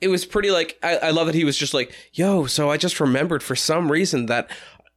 [0.00, 0.78] it was pretty like.
[0.82, 3.92] I, I love that he was just like, "Yo," so I just remembered for some
[3.92, 4.50] reason that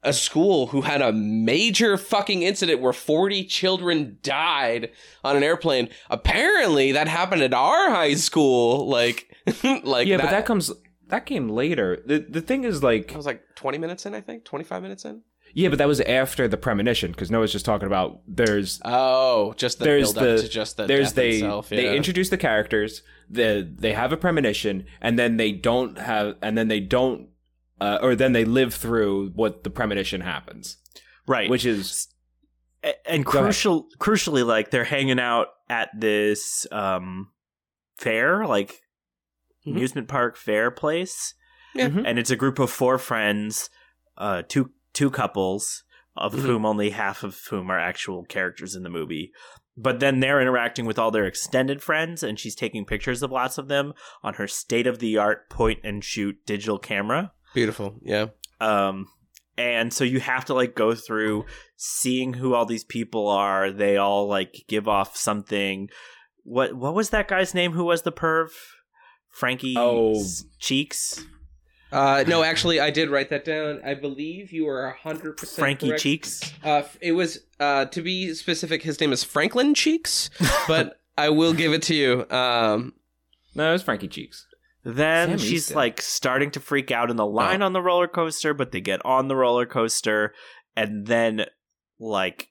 [0.03, 4.91] a school who had a major fucking incident where 40 children died
[5.23, 5.89] on an airplane.
[6.09, 8.87] Apparently, that happened at our high school.
[8.93, 9.35] Like,
[9.83, 10.71] like yeah, that, but that comes
[11.07, 12.01] that came later.
[12.05, 15.05] The the thing is like I was like 20 minutes in, I think, 25 minutes
[15.05, 15.21] in.
[15.55, 19.77] Yeah, but that was after the premonition because Noah's just talking about there's oh just
[19.77, 21.77] the there's build the to just the there's death they itself, yeah.
[21.77, 26.57] they introduce the characters the they have a premonition and then they don't have and
[26.57, 27.29] then they don't
[27.79, 30.77] uh, or then they live through what the premonition happens
[31.27, 32.07] right which is
[33.05, 37.29] and crucial crucially like they're hanging out at this um
[37.97, 38.81] fair like
[39.65, 39.71] mm-hmm.
[39.71, 41.33] amusement park fair place.
[41.75, 41.87] Yeah.
[41.87, 42.05] Mm-hmm.
[42.05, 43.69] And it's a group of four friends,
[44.17, 45.83] uh, two two couples,
[46.15, 46.45] of mm-hmm.
[46.45, 49.31] whom only half of whom are actual characters in the movie.
[49.75, 53.57] But then they're interacting with all their extended friends, and she's taking pictures of lots
[53.57, 57.31] of them on her state of the art point and shoot digital camera.
[57.55, 58.27] Beautiful, yeah.
[58.61, 59.07] Um,
[59.57, 61.45] and so you have to like go through
[61.75, 63.71] seeing who all these people are.
[63.71, 65.89] They all like give off something.
[66.43, 67.71] What what was that guy's name?
[67.71, 68.49] Who was the perv?
[69.33, 70.23] Frankie oh.
[70.59, 71.25] Cheeks.
[71.91, 73.81] Uh, no, actually, I did write that down.
[73.83, 76.01] I believe you are hundred percent Frankie correct.
[76.01, 76.53] Cheeks.
[76.63, 78.81] Uh, it was uh, to be specific.
[78.81, 80.29] His name is Franklin Cheeks,
[80.67, 82.25] but I will give it to you.
[82.29, 82.93] Um,
[83.53, 84.47] no, it was Frankie Cheeks.
[84.83, 85.75] Then Sam she's Easton.
[85.75, 87.65] like starting to freak out in the line oh.
[87.65, 90.33] on the roller coaster, but they get on the roller coaster,
[90.75, 91.45] and then
[91.99, 92.49] like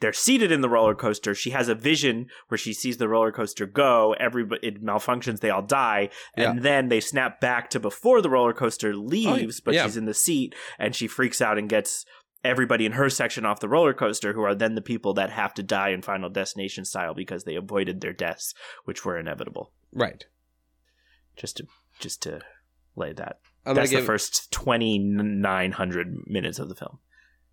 [0.00, 1.34] they're seated in the roller coaster.
[1.34, 4.14] She has a vision where she sees the roller coaster go.
[4.18, 5.40] Everybody it malfunctions.
[5.40, 6.62] They all die, and yeah.
[6.62, 9.84] then they snap back to before the roller coaster oh, leaves, oh, but yeah.
[9.84, 12.04] she's in the seat and she freaks out and gets
[12.44, 15.54] everybody in her section off the roller coaster, who are then the people that have
[15.54, 18.54] to die in Final Destination style because they avoided their deaths,
[18.84, 19.72] which were inevitable.
[19.92, 20.26] Right.
[21.36, 21.66] Just to
[21.98, 22.40] just to
[22.96, 23.38] lay that.
[23.64, 24.00] I'm That's give...
[24.00, 26.98] the first twenty nine hundred minutes of the film.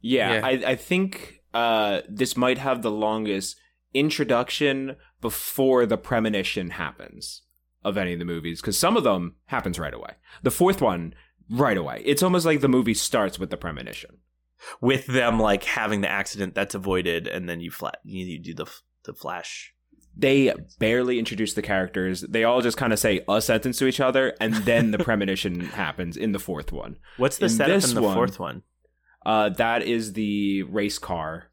[0.01, 0.45] Yeah, yeah.
[0.45, 3.57] I, I think uh, this might have the longest
[3.93, 7.41] introduction before the premonition happens
[7.83, 10.13] of any of the movies because some of them happens right away.
[10.43, 11.13] The fourth one
[11.49, 12.01] right away.
[12.05, 14.17] It's almost like the movie starts with the premonition,
[14.81, 18.53] with them like having the accident that's avoided, and then you flat you, you do
[18.53, 18.65] the
[19.05, 19.73] the flash.
[20.15, 22.21] They barely introduce the characters.
[22.21, 25.61] They all just kind of say a sentence to each other, and then the premonition
[25.61, 26.97] happens in the fourth one.
[27.17, 28.63] What's the in setup in the one, fourth one?
[29.25, 31.45] Uh, that is the race car.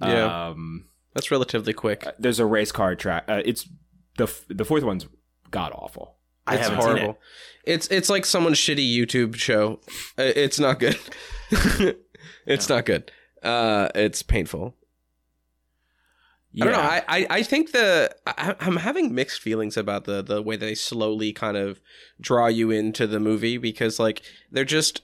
[0.00, 2.06] Yeah, um, that's relatively quick.
[2.18, 3.24] There's a race car track.
[3.28, 3.68] Uh, it's
[4.18, 5.06] the the fourth one's
[5.50, 6.16] god awful.
[6.46, 7.10] I it's horrible.
[7.10, 7.18] it.
[7.64, 9.80] It's it's like someone's shitty YouTube show.
[10.18, 10.98] Uh, It's not good.
[12.46, 13.10] it's not good.
[13.42, 14.76] Uh, it's painful.
[16.60, 16.80] I don't know.
[16.80, 20.74] I, I, I think the I, I'm having mixed feelings about the the way they
[20.74, 21.80] slowly kind of
[22.20, 25.02] draw you into the movie because like they're just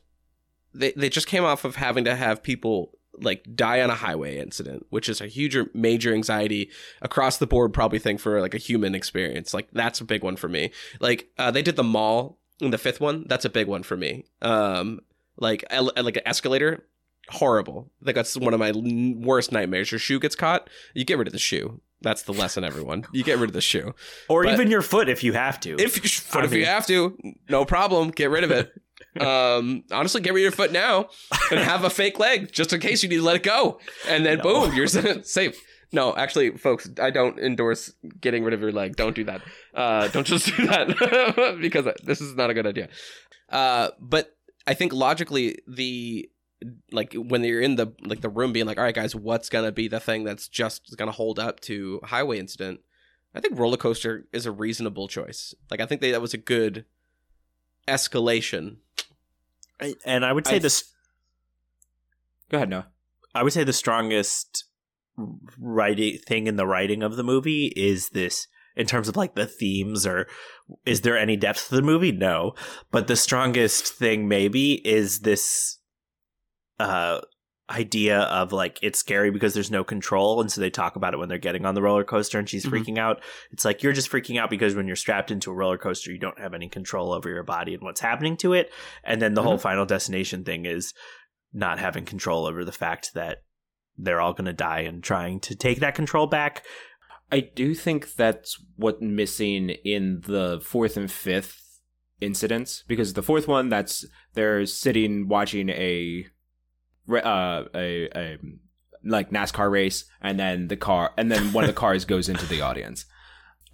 [0.75, 4.39] they they just came off of having to have people like die on a highway
[4.39, 6.71] incident, which is a huge major anxiety
[7.03, 9.53] across the board probably thing for like a human experience.
[9.53, 10.73] Like that's a big one for me.
[11.01, 13.27] Like uh, they did the mall in the fifth one.
[13.29, 14.25] That's a big one for me.
[14.41, 15.01] Um,
[15.37, 16.85] like ele- like an escalator
[17.29, 17.91] horrible.
[18.01, 19.91] Like that's one of my worst nightmares.
[19.91, 21.81] Your shoe gets caught, you get rid of the shoe.
[22.01, 23.05] That's the lesson, everyone.
[23.13, 23.95] You get rid of the shoe,
[24.29, 25.77] Or But even your foot if you have to.
[25.79, 27.17] if you, I if you have to,
[27.49, 28.11] no problem.
[28.11, 28.73] Get rid of it.
[29.21, 31.09] Um, honestly, get rid of your foot now
[31.51, 34.25] and have a fake leg just in case you need to let it go, and
[34.25, 35.61] then boom, you're safe.
[35.93, 38.97] No, actually, folks, I don't endorse getting rid of your leg.
[38.97, 39.43] Don't do that.
[39.75, 42.89] Uh, don't just do that because this is not a good idea.
[43.51, 44.35] Uh, but
[44.67, 46.31] I think logically, the
[46.91, 49.73] like when you're in the like the room being like, all right, guys, what's gonna
[49.73, 52.81] be the thing that's just gonna hold up to highway incident?
[53.35, 55.55] I think roller coaster is a reasonable choice.
[55.71, 56.85] Like I think they, that was a good
[57.89, 58.77] escalation.
[60.05, 60.85] And I would say I- this.
[62.51, 62.89] Go ahead, Noah.
[63.35, 64.65] I would say the strongest
[65.59, 69.47] writing thing in the writing of the movie is this in terms of like the
[69.47, 70.27] themes or
[70.87, 72.55] is there any depth to the movie no
[72.91, 75.79] but the strongest thing maybe is this
[76.81, 77.21] uh
[77.73, 81.17] idea of like it's scary because there's no control and so they talk about it
[81.17, 82.71] when they're getting on the roller coaster and she's Mhm.
[82.71, 85.79] freaking out it's like you're just freaking out because when you're strapped into a roller
[85.79, 88.71] coaster you don't have any control over your body and what's happening to it
[89.05, 90.93] and then the whole final destination thing is
[91.53, 93.39] not having control over the fact that
[93.97, 96.65] they're all going to die and trying to take that control back.
[97.31, 101.81] I do think that's what's missing in the fourth and fifth
[102.21, 104.05] incidents because the fourth one that's
[104.35, 106.27] they're sitting watching a
[107.11, 108.39] uh a, a
[109.05, 112.47] like NASCAR race and then the car and then one of the cars goes into
[112.47, 113.05] the audience.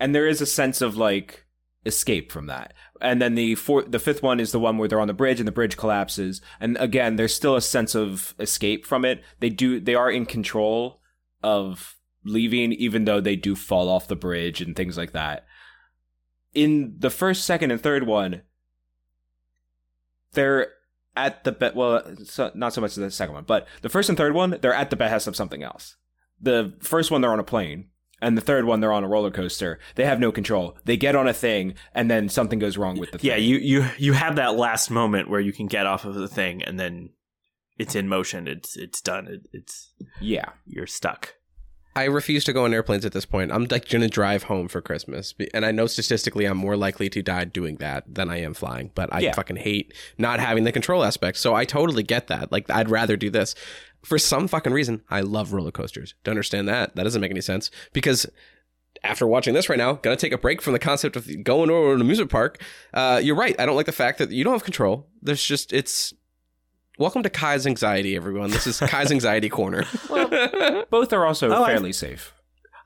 [0.00, 1.44] And there is a sense of like
[1.84, 2.74] escape from that.
[3.00, 5.40] And then the fourth the fifth one is the one where they're on the bridge
[5.40, 6.40] and the bridge collapses.
[6.60, 9.22] And again, there's still a sense of escape from it.
[9.40, 11.00] They do they are in control
[11.42, 15.46] of leaving even though they do fall off the bridge and things like that.
[16.54, 18.42] In the first, second and third one,
[20.32, 20.72] they're
[21.26, 24.16] at the be- well, so, not so much the second one, but the first and
[24.16, 25.96] third one, they're at the behest of something else.
[26.40, 27.88] The first one, they're on a plane,
[28.20, 29.78] and the third one, they're on a roller coaster.
[29.96, 30.78] They have no control.
[30.84, 33.28] They get on a thing, and then something goes wrong with the thing.
[33.30, 36.28] Yeah, you you you have that last moment where you can get off of the
[36.28, 37.10] thing and then
[37.78, 38.48] it's in motion.
[38.48, 39.26] It's it's done.
[39.28, 41.34] It, it's yeah, you're stuck.
[41.98, 43.50] I refuse to go on airplanes at this point.
[43.52, 47.08] I'm like going to drive home for Christmas, and I know statistically I'm more likely
[47.10, 48.90] to die doing that than I am flying.
[48.94, 49.32] But I Yeah.
[49.34, 51.38] fucking hate not having the control aspect.
[51.38, 52.52] So I totally get that.
[52.52, 53.54] Like I'd rather do this.
[54.04, 56.14] For some fucking reason, I love roller coasters.
[56.24, 56.94] Don't understand that.
[56.94, 58.26] That doesn't make any sense because
[59.04, 61.88] after watching this right now, gonna take a break from the concept of going over
[61.90, 62.62] to an amusement park.
[62.94, 63.54] Uh, you're right.
[63.60, 65.08] I don't like the fact that you don't have control.
[65.22, 66.14] There's just it's.
[66.98, 68.50] Welcome to Kai's anxiety, everyone.
[68.50, 69.84] This is Kai's anxiety corner.
[70.90, 72.34] Both are also Oh, I- fairly safe.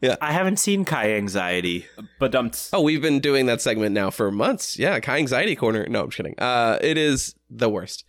[0.03, 0.16] Yeah.
[0.20, 1.87] I haven't seen Kai Anxiety.
[2.18, 4.77] But um, Oh, we've been doing that segment now for months.
[4.77, 5.87] Yeah, Kai Anxiety Corner.
[5.88, 6.35] No, I'm kidding.
[6.38, 8.05] Uh, it is the worst.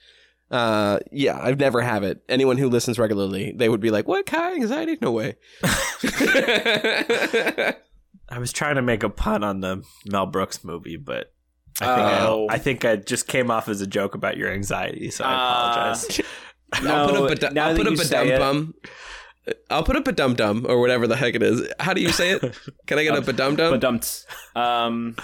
[0.50, 2.24] Uh, yeah, I've never have it.
[2.28, 4.98] Anyone who listens regularly, they would be like, "What Kai Anxiety?
[5.02, 7.76] No way." I
[8.40, 11.32] was trying to make a pun on the Mel Brooks movie, but
[11.82, 12.48] I think Oh.
[12.50, 15.34] I, I think I just came off as a joke about your anxiety, so I
[15.34, 16.22] apologize.
[16.74, 18.74] I'll put up a, now I'll put up a say dum bum.
[19.70, 21.68] I'll put up a dum dum or whatever the heck it is.
[21.80, 22.42] How do you say it?
[22.88, 23.80] Can I get up a dum dum?
[23.80, 24.26] but.
[24.56, 25.16] Um,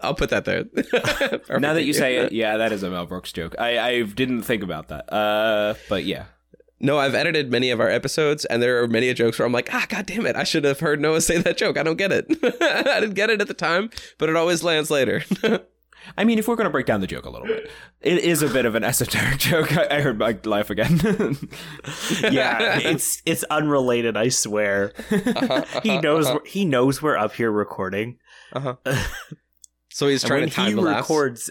[0.00, 0.64] I'll put that there.
[1.58, 3.54] now that you say it, yeah, that is a Mel Brooks joke.
[3.58, 5.12] I I didn't think about that.
[5.12, 6.24] Uh, but yeah.
[6.78, 9.70] No, I've edited many of our episodes, and there are many jokes where I'm like,
[9.72, 11.78] ah, god damn it, I should have heard Noah say that joke.
[11.78, 12.26] I don't get it.
[12.60, 13.88] I didn't get it at the time,
[14.18, 15.24] but it always lands later.
[16.16, 18.42] I mean, if we're going to break down the joke a little bit, it is
[18.42, 19.76] a bit of an esoteric joke.
[19.76, 20.98] I, I heard my life again.
[22.30, 24.16] yeah, it's it's unrelated.
[24.16, 24.92] I swear.
[25.82, 28.18] he knows we're, he knows we're up here recording.
[28.52, 28.76] Uh-huh.
[29.88, 31.08] So he's trying when to time he the laughs.
[31.08, 31.50] records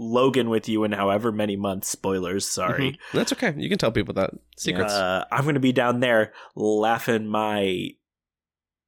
[0.00, 1.88] Logan with you in however many months.
[1.88, 2.90] Spoilers, sorry.
[2.90, 2.96] Mhm.
[3.12, 3.54] That's okay.
[3.56, 4.92] You can tell people that secrets.
[4.92, 7.90] Uh, I'm going to be down there laughing my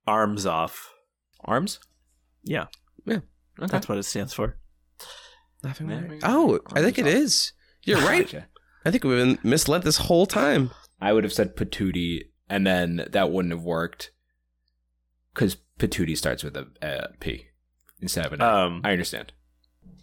[0.08, 0.92] arms off.
[1.44, 1.78] Arms?
[2.42, 2.66] Yeah,
[3.04, 3.18] Yeah.
[3.60, 3.68] Okay.
[3.68, 4.56] that's what it stands for.
[5.66, 6.00] Laughing Yeah.
[6.00, 7.52] my- Oh, I think it is.
[7.82, 8.24] You're right.
[8.24, 8.46] Gotcha.
[8.84, 10.70] I think we've been misled this whole time.
[11.00, 14.10] I would have said patootie, and then that wouldn't have worked
[15.34, 17.46] because patootie starts with a, a P.
[18.00, 18.64] instead of a night.
[18.64, 19.32] Um, I understand.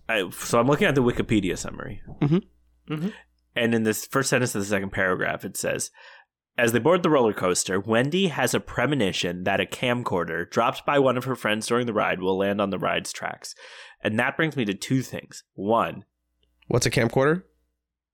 [0.07, 2.01] I, so I'm looking at the Wikipedia summary.
[2.21, 2.93] Mm-hmm.
[2.93, 3.07] Mm-hmm.
[3.55, 5.89] And in this first sentence of the second paragraph, it says,
[6.57, 10.99] as they board the roller coaster, Wendy has a premonition that a camcorder dropped by
[10.99, 13.55] one of her friends during the ride will land on the ride's tracks.
[14.01, 15.43] And that brings me to two things.
[15.55, 16.05] One,
[16.67, 17.43] what's a camcorder?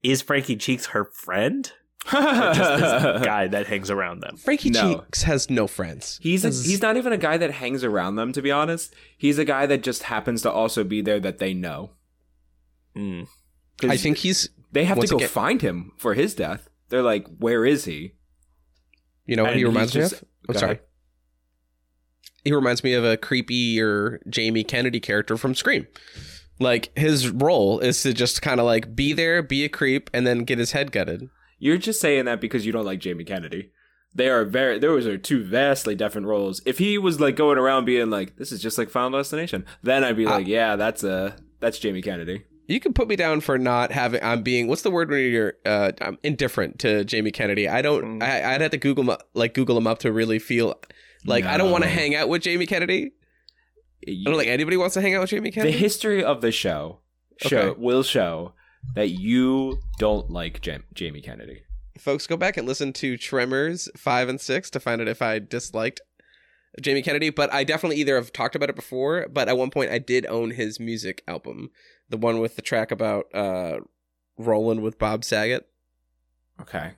[0.04, 1.74] Is Frankie Cheeks her friend?
[2.06, 4.38] just this guy that hangs around them?
[4.38, 5.02] Frankie no.
[5.02, 6.18] Cheeks has no friends.
[6.22, 8.32] He's a, he's not even a guy that hangs around them.
[8.32, 11.54] To be honest, he's a guy that just happens to also be there that they
[11.54, 11.92] know.
[12.96, 13.28] Mm.
[13.84, 14.50] I think he's.
[14.72, 16.70] They have to go again, find him for his death.
[16.90, 18.14] They're like, "Where is he?"
[19.30, 20.56] You know what he reminds just, me of?
[20.56, 20.72] Oh, sorry.
[20.72, 20.84] Ahead.
[22.44, 25.86] He reminds me of a creepy or Jamie Kennedy character from Scream.
[26.60, 30.26] Like his role is to just kind of like be there, be a creep, and
[30.26, 31.30] then get his head gutted.
[31.60, 33.72] You're just saying that because you don't like Jamie Kennedy.
[34.16, 34.80] They are very.
[34.80, 36.64] Those are two vastly different roles.
[36.66, 40.04] If he was like going around being like, "This is just like Final Destination," then
[40.04, 43.16] I'd be like, uh, "Yeah, that's a uh, that's Jamie Kennedy." You can put me
[43.16, 44.24] down for not having.
[44.24, 44.68] I'm being.
[44.68, 47.68] What's the word when you're uh, I'm indifferent to Jamie Kennedy?
[47.68, 48.20] I don't.
[48.20, 48.24] Mm.
[48.24, 50.80] I, would have to Google like Google him up to really feel
[51.26, 51.50] like no.
[51.50, 53.14] I don't want to hang out with Jamie Kennedy.
[54.08, 55.74] I don't think anybody wants to hang out with Jamie Kennedy.
[55.74, 57.00] The history of the show
[57.38, 57.82] show okay.
[57.82, 58.54] will show
[58.94, 61.64] that you don't like Jam- Jamie Kennedy.
[61.98, 65.40] Folks, go back and listen to Tremors five and six to find out if I
[65.40, 66.02] disliked
[66.80, 67.32] Jamie Kennedy.
[67.32, 70.28] But I definitely either have talked about it before, but at one point I did
[70.28, 71.72] own his music album
[72.10, 73.80] the one with the track about uh
[74.38, 75.68] rolling with Bob Saget.
[76.62, 76.94] Okay.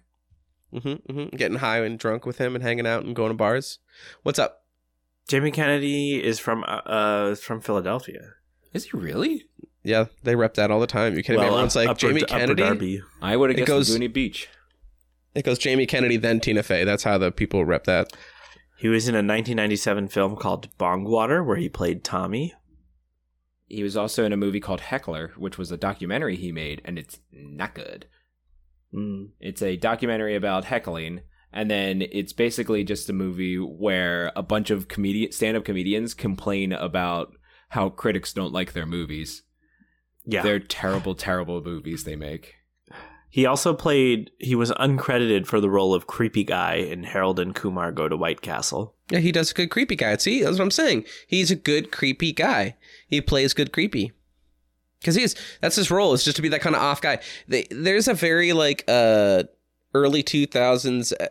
[0.74, 1.36] Mm-hmm, mm-hmm.
[1.36, 3.80] Getting high and drunk with him and hanging out and going to bars.
[4.24, 4.64] What's up?
[5.28, 8.34] Jamie Kennedy is from uh, uh from Philadelphia.
[8.74, 9.46] Is he really?
[9.84, 11.16] Yeah, they rep that all the time.
[11.16, 11.54] You kidding well, me?
[11.54, 13.02] Everyone's like upper, Jamie Kennedy.
[13.22, 14.48] I would have guessed goes, Laguna Beach.
[15.34, 16.84] It goes Jamie Kennedy, then Tina Fey.
[16.84, 18.12] That's how the people rep that.
[18.78, 22.54] He was in a 1997 film called Bongwater, where he played Tommy.
[23.72, 27.00] He was also in a movie called Heckler, which was a documentary he made, and
[27.00, 28.06] it's not good.
[28.94, 29.30] Mm.
[29.40, 31.22] It's a documentary about heckling,
[31.54, 36.74] and then it's basically just a movie where a bunch of comedian stand-up comedians complain
[36.74, 37.32] about
[37.70, 39.44] how critics don't like their movies.
[40.26, 42.56] Yeah, they're terrible, terrible movies they make.
[43.32, 44.30] He also played.
[44.40, 48.18] He was uncredited for the role of creepy guy in Harold and Kumar Go to
[48.18, 48.94] White Castle.
[49.10, 50.18] Yeah, he does a good creepy guy.
[50.18, 51.06] See, that's what I'm saying.
[51.28, 52.76] He's a good creepy guy.
[53.08, 54.12] He plays good creepy.
[55.00, 57.20] Because he's that's his role is just to be that kind of off guy.
[57.48, 59.44] They, there's a very like uh
[59.94, 61.28] early 2000s uh,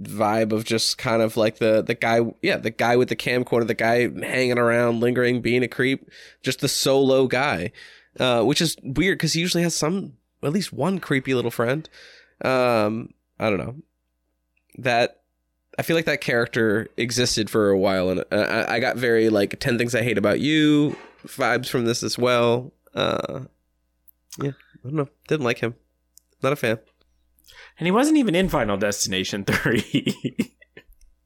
[0.00, 3.66] vibe of just kind of like the the guy yeah the guy with the camcorder
[3.66, 6.08] the guy hanging around lingering being a creep
[6.40, 7.72] just the solo guy
[8.20, 11.88] uh, which is weird because he usually has some at least one creepy little friend.
[12.44, 13.76] Um, I don't know
[14.78, 15.22] that.
[15.78, 19.58] I feel like that character existed for a while, and I, I got very like
[19.60, 20.96] ten things I hate about you
[21.26, 22.72] vibes from this as well.
[22.94, 23.40] Uh,
[24.40, 25.08] yeah, I don't know.
[25.28, 25.74] Didn't like him.
[26.42, 26.78] Not a fan.
[27.78, 30.16] And he wasn't even in Final Destination three.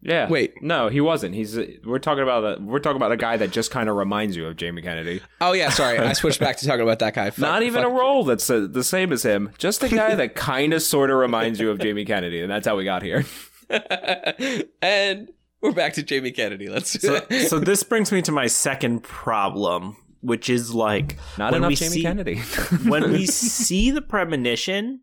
[0.02, 0.28] Yeah.
[0.28, 0.62] Wait.
[0.62, 1.34] No, he wasn't.
[1.34, 4.36] He's we're talking about a we're talking about a guy that just kind of reminds
[4.36, 5.20] you of Jamie Kennedy.
[5.40, 5.98] Oh yeah, sorry.
[5.98, 7.30] I switched back to talking about that guy.
[7.30, 7.92] Fuck, Not even fuck.
[7.92, 9.52] a role that's uh, the same as him.
[9.58, 12.66] Just a guy that kind of sort of reminds you of Jamie Kennedy, and that's
[12.66, 13.24] how we got here.
[14.82, 16.68] and we're back to Jamie Kennedy.
[16.68, 21.72] Let's so, so this brings me to my second problem, which is like not enough
[21.74, 22.36] Jamie see, Kennedy.
[22.86, 25.02] when we see the premonition,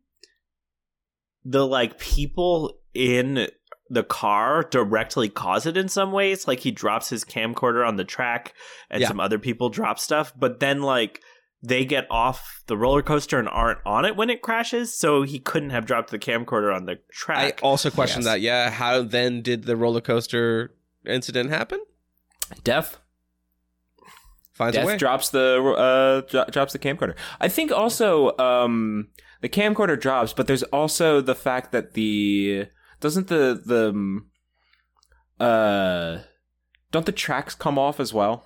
[1.46, 3.48] the like people in
[3.90, 6.48] the car directly cause it in some ways.
[6.48, 8.54] Like he drops his camcorder on the track
[8.90, 9.08] and yeah.
[9.08, 11.22] some other people drop stuff, but then like
[11.64, 15.40] they get off the roller coaster and aren't on it when it crashes, so he
[15.40, 17.60] couldn't have dropped the camcorder on the track.
[17.62, 18.26] I also question yes.
[18.26, 18.42] that.
[18.42, 21.80] Yeah, how then did the roller coaster incident happen?
[22.64, 23.00] Death.
[24.54, 27.16] Finds Death drops the uh, drops the camcorder.
[27.40, 29.10] I think also um,
[29.42, 32.68] the camcorder drops, but there's also the fact that the
[33.00, 34.30] doesn't the the um,
[35.40, 36.20] uh
[36.92, 38.46] don't the tracks come off as well?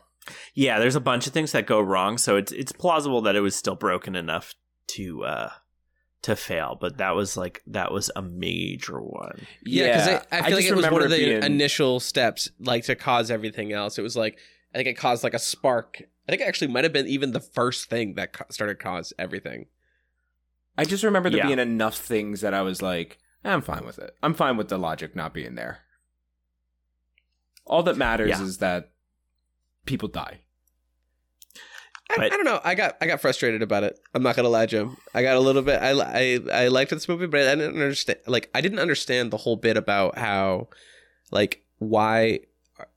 [0.53, 3.41] Yeah, there's a bunch of things that go wrong, so it's it's plausible that it
[3.41, 4.53] was still broken enough
[4.87, 5.49] to uh
[6.23, 9.47] to fail, but that was like that was a major one.
[9.63, 11.43] Yeah, because I, I, feel I like it was one of the being...
[11.43, 13.97] initial steps, like to cause everything else.
[13.97, 14.37] It was like
[14.73, 15.97] I think it caused like a spark.
[16.27, 19.65] I think it actually might have been even the first thing that started cause everything.
[20.77, 21.47] I just remember there yeah.
[21.47, 24.15] being enough things that I was like, I'm fine with it.
[24.21, 25.79] I'm fine with the logic not being there.
[27.65, 28.41] All that matters yeah.
[28.41, 28.91] is that
[29.85, 30.41] people die.
[32.09, 32.59] I, I, don't know.
[32.63, 33.97] I got I got frustrated about it.
[34.13, 34.97] I'm not gonna lie, Jim.
[35.13, 35.81] I got a little bit.
[35.81, 38.19] I I I liked this movie, but I didn't understand.
[38.27, 40.67] Like I didn't understand the whole bit about how,
[41.31, 42.41] like, why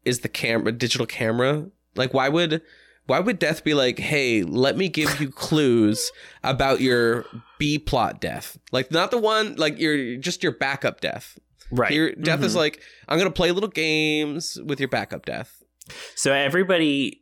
[0.05, 1.67] is the camera digital camera
[1.97, 2.63] like why would
[3.07, 6.11] Why would death be like, hey, let me give you clues
[6.43, 7.27] about your
[7.59, 8.59] B plot death?
[8.73, 11.39] Like, not the one, like, your just your backup death.
[11.71, 11.93] Right.
[11.93, 12.59] Your death is Mhm.
[12.59, 15.63] like, I'm going to play little games with your backup death.
[16.15, 17.21] So everybody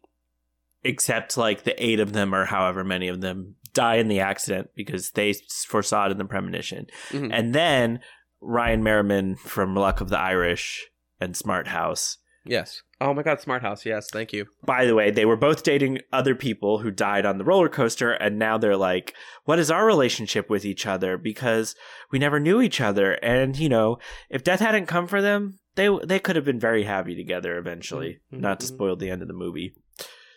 [0.85, 4.69] except like the eight of them or however many of them die in the accident
[4.75, 5.33] because they
[5.67, 6.87] foresaw it in the premonition.
[7.11, 7.31] Mhm.
[7.33, 8.01] And then
[8.41, 10.89] Ryan Merriman from Luck of the Irish
[11.21, 12.19] and Smart House.
[12.45, 12.83] Yes.
[13.05, 13.85] Oh my God, Smart House.
[13.85, 14.09] Yes.
[14.13, 14.47] Thank you.
[14.65, 18.13] By the way, they were both dating other people who died on the roller coaster,
[18.13, 21.19] and now they're like, what is our relationship with each other?
[21.19, 21.75] Because
[22.13, 23.15] we never knew each other.
[23.15, 23.99] And, you know,
[24.31, 28.21] if death hadn't come for them, they they could have been very happy together eventually.
[28.33, 29.75] Mhm, Not to spoil the end of the movie.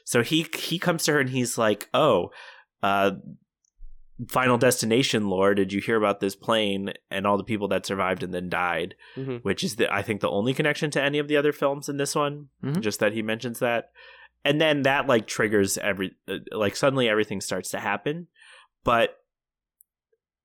[0.03, 2.31] So he he comes to her and he's like, "Oh,
[2.81, 3.11] uh,
[4.29, 5.53] Final Destination lore.
[5.53, 8.95] Did you hear about this plane and all the people that survived and then died?"
[9.17, 9.41] Mhm.
[9.43, 11.97] Which is the I think the only connection to any of the other films in
[11.97, 12.47] this one.
[12.63, 12.79] Mhm.
[12.81, 13.91] Just that he mentions that,
[14.45, 18.27] and then that like triggers every uh, like suddenly everything starts to happen,
[18.83, 19.19] but.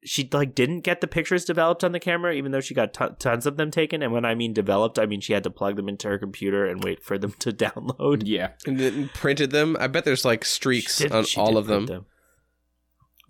[0.03, 3.17] She like didn't get the pictures developed on the camera, even though she got ton
[3.19, 4.03] tons of them taken.
[4.03, 6.65] And when I mean developed, I mean she had to plug them into her computer
[6.65, 8.23] and wait for them to download.
[8.25, 8.53] Yeah.
[8.65, 9.77] And then printed them.
[9.79, 11.87] I bet there's like streaks She did- on all of them.
[11.87, 12.05] print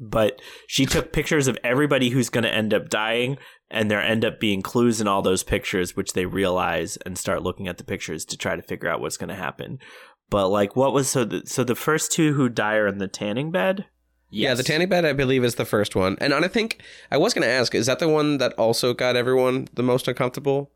[0.01, 3.36] But she took pictures of everybody who's going to end up dying,
[3.70, 7.42] and there end up being clues in all those pictures, which they realize and start
[7.42, 9.78] looking at the pictures to try to figure out what's going to happen.
[10.30, 11.24] But like, what was so?
[11.24, 13.86] The, so the first two who die are in the tanning bed.
[14.30, 16.16] Yeah, the tanning bed, I believe, is the first one.
[16.20, 16.80] And I think
[17.11, 20.07] I was going to ask, is that the one that also got everyone the most
[20.07, 20.70] uncomfortable?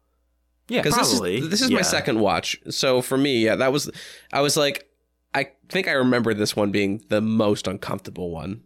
[0.69, 1.77] Yeah, this probably, is this is yeah.
[1.77, 2.59] my second watch.
[2.69, 3.91] So for me, yeah, that was
[4.33, 4.89] I was like,
[5.33, 8.63] I think I remember this one being the most uncomfortable one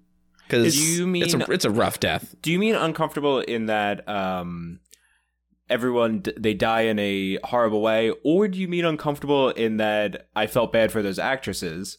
[0.49, 2.35] because Do you mean- it's a it's a rough death.
[2.43, 4.81] Do you mean uncomfortable in that um,
[5.69, 10.47] everyone they die in a horrible way, or do you mean uncomfortable in that I
[10.47, 11.99] felt bad for those actresses,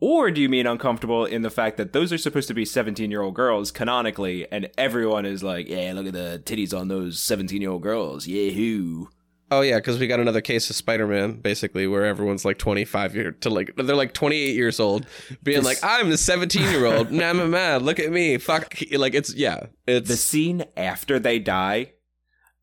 [0.00, 3.34] or do you mean uncomfortable in the fact that those are supposed to be seventeen-year-old
[3.34, 8.26] girls canonically, and everyone is like, "Yeah, look at the titties on those seventeen-year-old girls,
[8.26, 9.06] yahoo!"
[9.50, 12.84] Oh yeah, because we got another case of Spider Man, basically, where everyone's like twenty
[12.84, 15.06] five year to like they're like twenty eight years old,
[15.42, 18.74] being This- like, I'm the seventeen year old, nah, nah, nah, look at me, fuck,
[18.92, 21.92] like it's yeah, it's The scene after they die,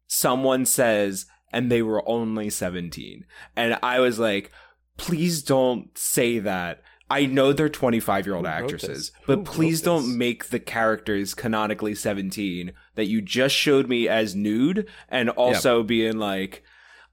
[0.07, 3.25] someone says, and they were only 17.
[3.55, 4.51] And I was like,
[4.97, 6.81] please don't say that.
[7.09, 10.15] I know they're 25 year old actresses, but please don't this?
[10.15, 16.17] make the characters canonically 17 that you just showed me as nude and also being
[16.17, 16.63] like,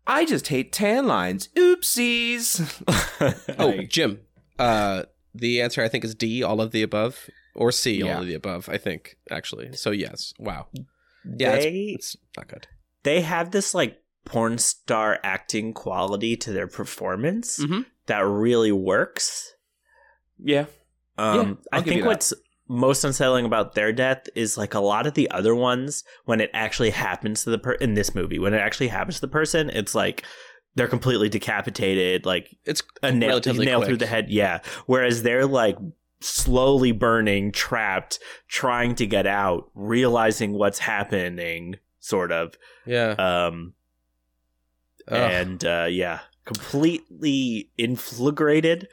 [0.08, 1.48] I just hate tan lines.
[1.56, 2.64] Oopsies.
[3.58, 4.20] Oh, Jim.
[4.58, 5.04] Uh,
[5.34, 8.14] the answer I think is D, all of the above, or C, Yeah.
[8.16, 8.68] all of the above.
[8.68, 9.74] I think actually.
[9.76, 10.32] So yes.
[10.38, 10.68] Wow.
[11.24, 12.66] Yeah, it's, They- it's not good.
[13.04, 17.86] They have this like porn star acting quality to their performance Mhm.
[18.06, 19.54] that really works.
[20.42, 20.66] yeah.
[21.16, 21.42] Um, Yeah,
[21.72, 22.32] I'll I give think what's
[22.68, 26.50] most unsettling about their death is like a lot of the other ones when it
[26.52, 29.70] actually happens to the per in this movie when it actually happens to the person
[29.70, 30.22] it's like
[30.74, 35.46] they're completely decapitated like It's a nail, relatively nail through the head yeah whereas they're
[35.46, 35.76] like
[36.20, 42.54] slowly burning trapped trying to get out realizing what's happening sort of
[42.86, 43.12] Yeah.
[43.12, 43.72] um
[45.08, 45.16] Ugh.
[45.32, 48.88] and uh yeah completely inflagrated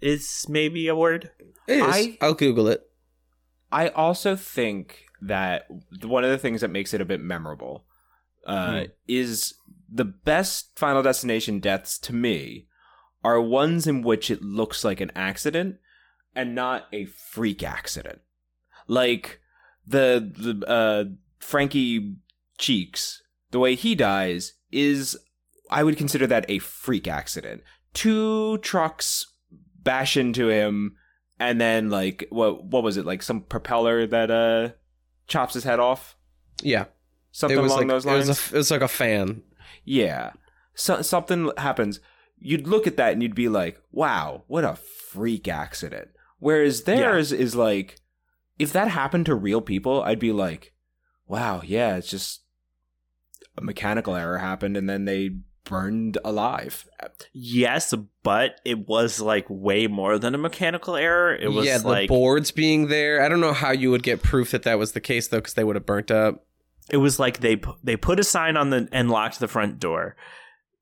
[0.00, 1.30] is maybe a word
[1.68, 1.82] It is.
[1.84, 2.82] I- I'll Google it.
[3.76, 5.66] I also think that
[6.02, 7.84] one of the things that makes it a bit memorable
[8.46, 9.52] uh, is
[9.86, 12.68] the best Final Destination deaths to me
[13.22, 15.76] are ones in which it looks like an accident
[16.34, 18.20] and not a freak accident.
[18.88, 19.40] Like
[19.86, 21.04] the the uh,
[21.38, 22.16] Frankie
[22.56, 25.18] Cheeks, the way he dies is,
[25.70, 27.62] I would consider that a freak accident.
[27.92, 29.26] Two trucks
[29.82, 30.95] bash into him
[31.38, 33.06] and then like what what was it?
[33.06, 34.70] Like some propeller that uh
[35.26, 36.16] chops his head off?
[36.62, 36.86] Yeah.
[37.32, 39.42] something along like, those It lines was, a, it was like a fan.
[39.84, 40.32] yeah.
[40.74, 42.00] So, something happens.
[42.38, 46.08] You'd look at that and you'd be like wow what a freak accident.
[46.38, 47.98] Whereas theirs is like
[48.58, 50.72] if that happened to real people i'd be like
[51.26, 52.40] wow yeah it's just
[53.58, 55.30] a mechanical error happened and then they
[55.66, 56.86] burned alive
[57.32, 57.92] Yes,
[58.22, 61.34] but it was like way more than a mechanical error.
[61.34, 63.22] It was yeah, the like boards being there.
[63.22, 65.54] I don't know how you would get proof that that was the case though, because
[65.54, 66.46] they would have burnt up.
[66.90, 70.16] it was like they they put a sign on the and locked the front door.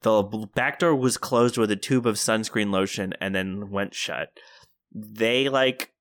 [0.03, 0.23] The
[0.55, 4.29] back door was closed with a tube of sunscreen lotion and then went shut.
[4.93, 5.93] They like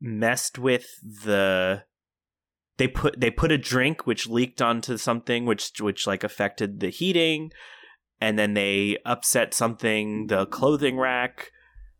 [0.00, 1.84] messed with the
[2.76, 6.90] they put they put a drink which leaked onto something which which like affected the
[6.90, 7.50] heating
[8.20, 11.50] and then they upset something the clothing rack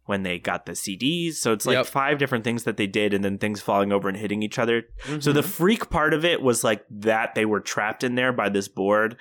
[0.07, 1.35] when they got the CDs.
[1.35, 1.87] So it's like Yep.
[1.87, 4.85] five different things that they did, and then things falling over and hitting each other.
[5.21, 8.49] So the freak part of it was like that they were trapped in there by
[8.51, 9.17] this board,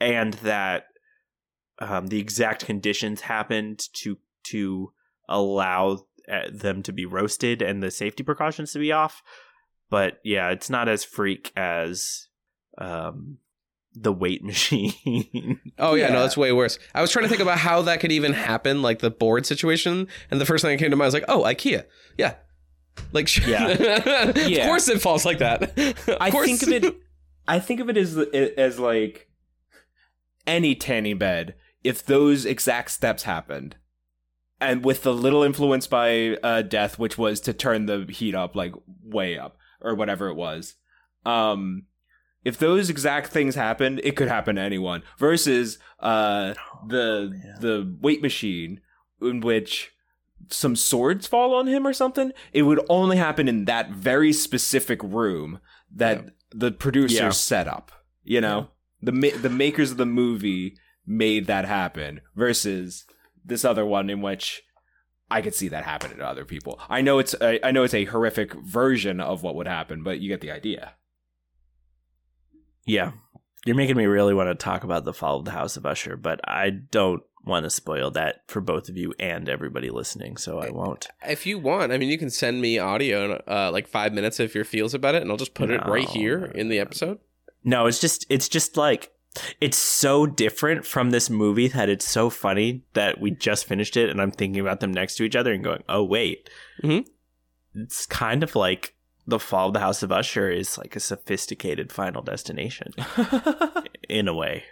[0.00, 0.86] and that
[1.78, 4.92] um, the exact conditions happened to to
[5.28, 9.22] allow uh, them to be roasted and the safety precautions to be off.
[9.90, 12.28] But yeah, it's not as freak as
[12.78, 13.38] um,
[13.94, 15.60] the weight machine.
[15.78, 16.78] Oh yeah, no, that's way worse.
[16.94, 20.08] I was trying to think about how that could even happen, like the board situation,
[20.30, 21.84] and the first thing that came to mind was like, oh, IKEA.
[22.18, 22.34] Yeah,
[23.12, 23.68] like Yeah.
[23.68, 24.66] of Yeah.
[24.66, 25.72] course it falls like that.
[26.20, 26.46] I course.
[26.46, 26.96] think of it.
[27.48, 29.28] I think of it as as like
[30.46, 31.54] any tanning bed.
[31.82, 33.76] If those exact steps happened,
[34.60, 38.56] and with the little influence by uh, death, which was to turn the heat up
[38.56, 38.72] like
[39.02, 40.76] way up or whatever it was,
[41.26, 41.82] um,
[42.44, 45.02] if those exact things happened, it could happen to anyone.
[45.18, 46.54] Versus uh,
[46.86, 48.80] the the weight machine,
[49.22, 49.92] in which
[50.50, 55.02] some swords fall on him or something, it would only happen in that very specific
[55.02, 55.58] room
[55.94, 57.30] that the producers Yeah.
[57.30, 57.90] set up.
[58.22, 58.68] You know,
[59.00, 60.76] the ma- the makers of the movie
[61.06, 62.20] made that happen.
[62.36, 63.04] Versus
[63.44, 64.62] this other one in which
[65.30, 66.78] I could see that happen to other people.
[66.88, 70.20] I know it's I, I know it's a horrific version of what would happen, but
[70.20, 70.94] you get the idea.
[72.86, 73.12] Yeah.
[73.66, 76.16] You're making me really want to talk about the fall of the House of Usher,
[76.16, 80.58] but I don't want to spoil that for both of you and everybody listening, so
[80.60, 81.08] I won't.
[81.26, 84.54] if you want, I mean, you can send me audio, uh, like five minutes if
[84.54, 87.18] your feels about it, and I'll just put it right No, here in the episode.
[87.62, 89.10] No, it's just it's just like
[89.60, 94.08] it's so different from this movie that it's so funny that we just finished it
[94.10, 96.48] and I'm thinking about them next to each other and going, "Oh wait."
[96.82, 97.06] Mhm.
[97.74, 98.93] It's kind of like
[99.26, 102.92] the fall of the House of Usher is like a sophisticated Final Destination
[104.08, 104.64] in a way.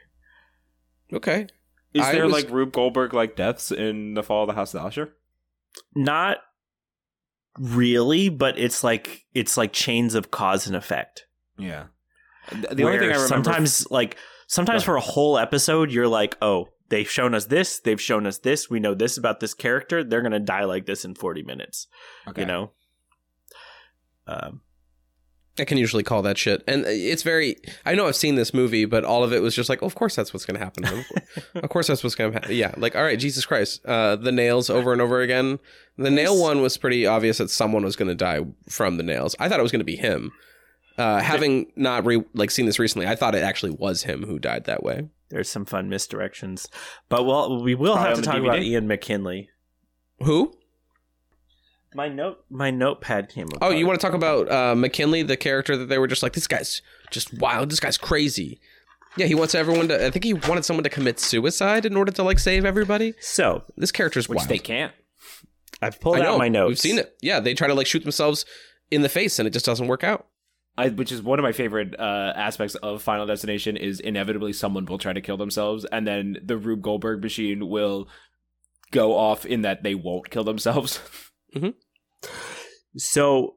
[1.12, 1.46] Okay.
[1.94, 4.74] Is I there was- like Rube Goldberg like deaths in the Fall of the House
[4.74, 5.14] of Usher?
[5.94, 6.38] Not
[7.58, 11.26] really, but it's like it's like chains of cause and effect.
[11.58, 11.86] Yeah.
[12.50, 16.36] The the only thing I remember sometimes like sometimes for a whole episode you're like,
[16.42, 20.02] "Oh, they've shown us this, they've shown us this, we know this about this character,
[20.02, 21.86] they're going to die like this in 40 minutes."
[22.26, 22.42] Okay.
[22.42, 22.72] You know?
[24.26, 24.60] Um
[25.58, 26.64] I can usually call that shit.
[26.66, 29.68] And it's very, I know I've seen this movie, but all of it was just
[29.68, 30.84] like, oh, of course that's what's going to happen.
[31.56, 32.56] of course that's what's going to happen.
[32.56, 32.72] Yeah.
[32.78, 33.84] Like, all right, Jesus Christ.
[33.84, 35.58] Uh, the nails over and over again.
[35.98, 39.36] The nail one was pretty obvious that someone was going to die from the nails.
[39.38, 40.32] I thought it was going to be him.
[40.96, 44.38] Uh, having not re- like seen this recently, I thought it actually was him who
[44.38, 45.10] died that way.
[45.28, 46.66] there's some fun misdirections.
[47.10, 49.50] But well, we will Probably have to the talk about Ian McKinley.
[50.20, 50.54] Who?
[51.94, 53.58] My note my notepad came up.
[53.60, 56.32] Oh, you want to talk about uh, McKinley, the character that they were just like,
[56.32, 56.80] this guy's
[57.10, 57.70] just wild.
[57.70, 58.60] This guy's crazy.
[59.16, 60.06] Yeah, he wants everyone to.
[60.06, 63.12] I think he wanted someone to commit suicide in order to like save everybody.
[63.20, 64.48] So This character's which wild.
[64.48, 64.92] they can't.
[65.82, 66.34] I've pulled I know.
[66.34, 66.68] out my notes.
[66.68, 67.16] We've seen it.
[67.20, 68.46] Yeah, they try to like shoot themselves
[68.90, 70.26] in the face, and it just doesn't work out.
[70.78, 74.86] I, which is one of my favorite uh, aspects of Final Destination is inevitably someone
[74.86, 78.08] will try to kill themselves, and then the Rube Goldberg machine will
[78.90, 81.00] go off in that they won't kill themselves.
[82.96, 83.56] So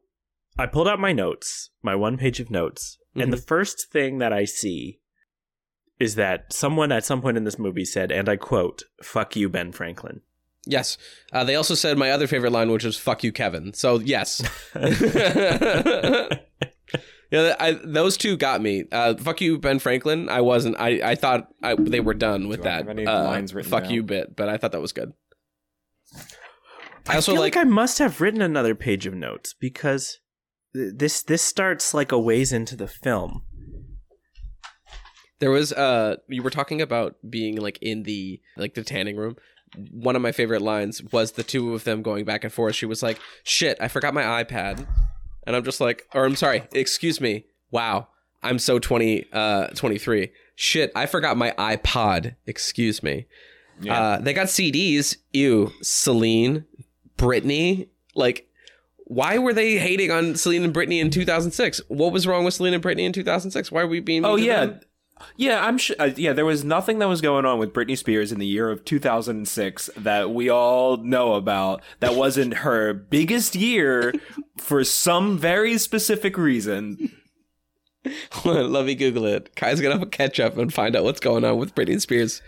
[0.58, 3.46] I pulled out my notes, my one page of notes, and the Mm-hmm.
[3.46, 5.00] first thing that I see
[6.00, 9.50] is that someone at some point in this movie said, and I quote, "Fuck you,
[9.50, 10.22] Ben Franklin."
[10.68, 10.98] Yes.
[11.32, 14.42] Uh, they also said my other favorite line, which was "fuck you, Kevin." So yes.
[17.32, 18.86] yeah, I, those two got me.
[18.92, 20.76] Uh, "Fuck you, Ben Franklin." I wasn't.
[20.80, 23.54] I I thought I, they were done with Do I that have any uh, lines
[23.54, 23.94] written "fuck down?
[23.94, 25.14] you" bit, but I thought that was good.
[27.08, 27.56] I I also feel like.
[27.56, 30.20] like, I must have written another page of notes because
[30.74, 33.44] th- this this starts like a ways into the film.
[35.40, 39.36] There was uh you were talking about being like in the like the tanning room.
[39.92, 42.76] One of my favorite lines was the two of them going back and forth.
[42.76, 44.88] She was like, "Shit, I forgot my iPad."
[45.46, 47.46] And I'm just like, or I'm sorry, excuse me.
[47.72, 48.08] Wow.
[48.42, 50.32] I'm so 20 uh 23.
[50.56, 52.36] Shit, I forgot my iPod.
[52.48, 53.28] Excuse me.
[53.82, 54.00] Yeah.
[54.02, 55.18] Uh they got CDs.
[55.34, 56.66] Ew, Celine,
[57.18, 58.50] Britney, like
[59.06, 61.82] why were they hating on Celine and Britney in 2006?
[61.88, 63.72] What was wrong with Celine and Britney in 2006?
[63.72, 64.80] Why are we being oh yeah, them?
[65.38, 65.66] yeah.
[65.66, 65.96] I'm sure.
[66.00, 68.70] Uh, yeah, there was nothing that was going on with Britney Spears in the year
[68.72, 71.84] of 2006 that we all know about.
[72.00, 74.14] That wasn't her biggest year
[74.58, 77.12] for some very specific reason.
[78.46, 79.56] Let me Google it.
[79.56, 82.42] Kai's gonna catch up and find out what's going on with Britney Spears.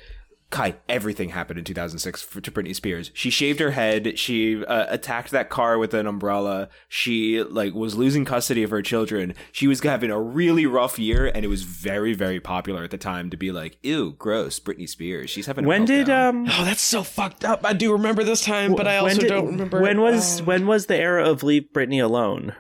[0.49, 3.11] Kai, everything happened in 2006 for, to Britney Spears.
[3.13, 4.17] She shaved her head.
[4.17, 6.69] She uh, attacked that car with an umbrella.
[6.87, 9.33] She like was losing custody of her children.
[9.51, 12.97] She was having a really rough year, and it was very, very popular at the
[12.97, 15.29] time to be like, "Ew, gross, Britney Spears.
[15.29, 17.65] She's having." A When did um Oh, that's so fucked up.
[17.65, 19.81] I do remember this time, but I also did- don't remember.
[19.81, 20.43] when was Oh.
[20.45, 22.55] when was the era of leave Britney alone?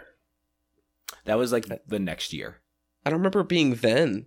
[1.23, 2.61] that was like the next year.
[3.05, 4.25] I don't remember being then.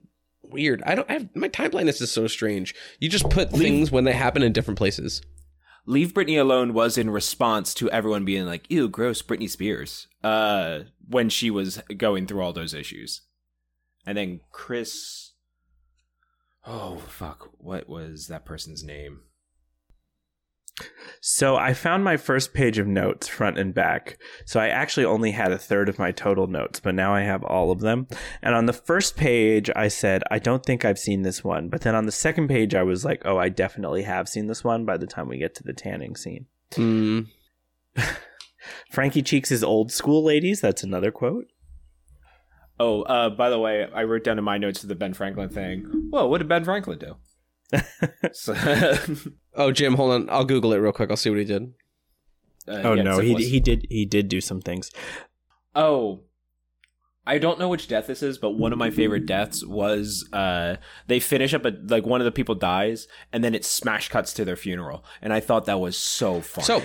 [0.50, 0.82] Weird.
[0.84, 2.74] I don't I have my timeline is just so strange.
[2.98, 5.22] You just put things when they happen in different places.
[5.86, 10.80] Leave Britney Alone was in response to everyone being like, ew, gross, Britney Spears, uh,
[11.08, 13.22] when she was going through all those issues.
[14.06, 15.32] And then Chris.
[16.66, 17.48] Oh, fuck.
[17.58, 19.20] What was that person's name?
[21.20, 24.18] So I found my first page of notes front and back.
[24.46, 27.44] So I actually only had a third of my total notes, but now I have
[27.44, 28.06] all of them.
[28.42, 31.68] And on the first page, I said, I don't think I've seen this one.
[31.68, 34.64] But then on the second page, I was like, oh, I definitely have seen this
[34.64, 36.46] one by the time we get to the tanning scene.
[36.74, 37.20] Hmm.
[38.90, 40.60] Frankie Cheeks is old school, ladies.
[40.60, 41.46] That's another quote.
[42.78, 46.08] Oh, uh, by the way, I wrote down in my notes the Ben Franklin thing.
[46.10, 47.16] Whoa, what did Ben Franklin do?
[48.32, 48.54] So-
[49.54, 50.30] Oh, Jim, hold on.
[50.30, 51.10] I'll Google it real quick.
[51.10, 51.72] I'll see what he did.
[52.68, 54.90] uh, oh yeah, no, he he did he did do some things.
[55.74, 56.22] Oh,
[57.26, 60.76] I don't know which death this is, but one of my favorite deaths was uh,
[61.06, 64.32] they finish up a like one of the people dies, and then it smash cuts
[64.34, 66.64] to their funeral, and I thought that was so fun.
[66.64, 66.82] So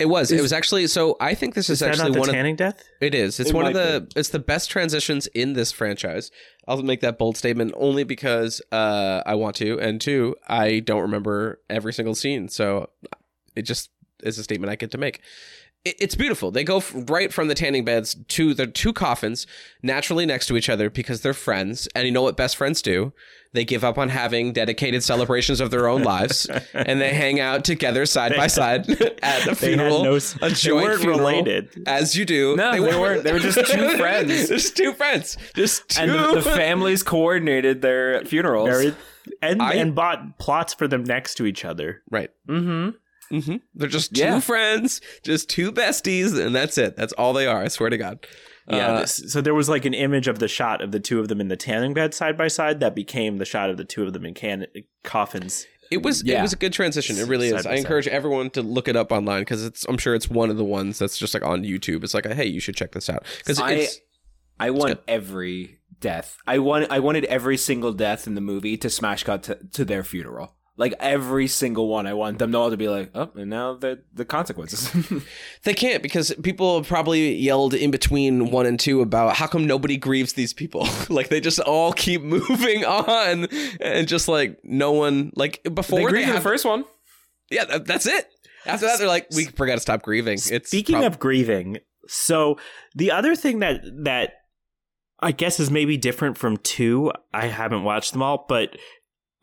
[0.00, 0.32] it was.
[0.32, 0.86] it was actually.
[0.88, 2.58] So I think this is, Is that actually not the one tanning of.
[2.58, 2.84] death?
[3.00, 3.38] It is.
[3.38, 4.08] It's It one of might the.
[4.16, 6.30] It's the best transitions in this franchise.
[6.66, 11.02] I'll make that bold statement only because uh, I want to, and two, I don't
[11.02, 12.90] remember every single scene, so
[13.54, 13.90] it just
[14.22, 15.20] is a statement I get to make.
[15.84, 16.50] It, it's beautiful.
[16.50, 19.46] They go right from the tanning beds to the two coffins,
[19.82, 23.12] naturally next to each other because they're friends, and you know what best friends do?
[23.52, 27.64] They give up on having dedicated celebrations of their own lives, and they hang out
[27.64, 28.90] together side by side
[29.22, 31.84] at a They had funeral, no- a they joint weren't funeral, related.
[31.86, 32.56] as you do.
[32.56, 33.22] No, they weren't.
[33.22, 34.48] They were just two friends.
[34.48, 35.36] just two friends.
[35.54, 36.02] Just two.
[36.02, 38.68] and the, the families coordinated their funerals.
[38.68, 38.94] Very-
[39.40, 42.02] and I- and bought plots for them next to each other.
[42.10, 42.30] right.
[42.48, 42.88] mm-hmm.
[42.90, 42.96] hmm
[43.74, 44.40] They're just two Yeah.
[44.40, 46.96] friends, just two besties, and that's it.
[46.96, 47.62] That's all they are.
[47.62, 48.26] I swear to God.
[48.68, 48.92] Yeah.
[48.94, 51.28] Uh, this, so there was like an image of the shot of the two of
[51.28, 54.04] them in the tanning bed side by side that became the shot of the two
[54.04, 54.66] of them in can-
[55.02, 55.66] coffins.
[55.90, 57.18] It was it was a good transition.
[57.18, 57.66] It really Side is.
[57.66, 57.78] I side.
[57.80, 59.84] encourage everyone to look it up online because it's.
[59.86, 62.02] I'm sure it's one of the ones that's just like on YouTube.
[62.02, 63.86] It's like, a, hey, you should check this out because I.
[64.58, 66.38] I want every death.
[66.46, 69.84] I want I wanted every single death in the movie to smash cut to, to
[69.84, 70.54] their funeral.
[70.76, 74.02] Like every single one, I want them all to be like, oh, and now the
[74.12, 74.90] the consequences.
[75.62, 79.96] They can't because people probably yelled in between one and two about how come nobody
[79.96, 80.88] grieves these people.
[81.08, 83.46] like they just all keep moving on
[83.80, 86.84] and just like no one like before they agreed to have- the first one.
[87.50, 88.26] Yeah, that, that's it.
[88.66, 90.38] After that, they're like, we forgot to stop grieving.
[90.50, 92.58] It's Speaking prob- of grieving, so
[92.96, 94.32] the other thing that that
[95.20, 97.12] I guess is maybe different from two.
[97.32, 98.76] I haven't watched them all, but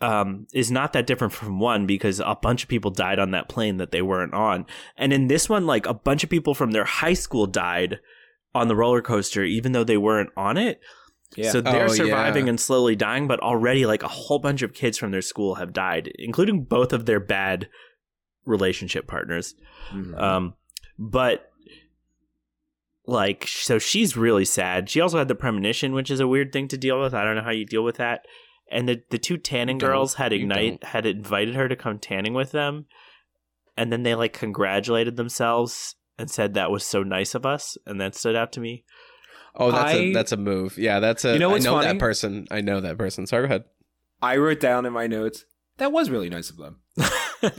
[0.02, 3.50] um, is not that different from one because a bunch of people died on that
[3.50, 4.66] plane that they weren't on,
[4.98, 8.00] and in this one, like a bunch of people from their high school died
[8.54, 10.80] on the roller coaster, even though they weren't on it.
[11.38, 11.52] Yeah.
[11.52, 12.50] So they're Oh, surviving yeah.
[12.50, 15.72] and slowly dying, but already like a whole bunch of kids from their school have
[15.72, 17.70] died, including both of their bad
[18.44, 19.56] relationship partners.
[19.94, 20.20] Mhm.
[20.22, 20.54] Um,
[21.00, 21.50] but
[23.08, 24.90] like, so she's really sad.
[24.90, 27.14] She also had the premonition, which is a weird thing to deal with.
[27.14, 28.26] I don't know how you deal with that.
[28.72, 29.90] And the the two tanning Don't.
[29.90, 32.86] girls had ignite had invited her to come tanning with them,
[33.76, 38.00] and then they like congratulated themselves and said that was so nice of us, and
[38.00, 38.86] that stood out to me.
[39.56, 40.78] oh, that's a I- that's a move.
[40.78, 41.34] Yeah, that's a.
[41.34, 41.88] You know what's I know funny?
[41.88, 42.48] that person.
[42.50, 43.28] I know that person.
[43.28, 43.64] Sorry, go ahead.
[44.22, 45.46] I wrote down in my notes
[45.78, 46.78] that was really nice of them.
[47.44, 47.50] I,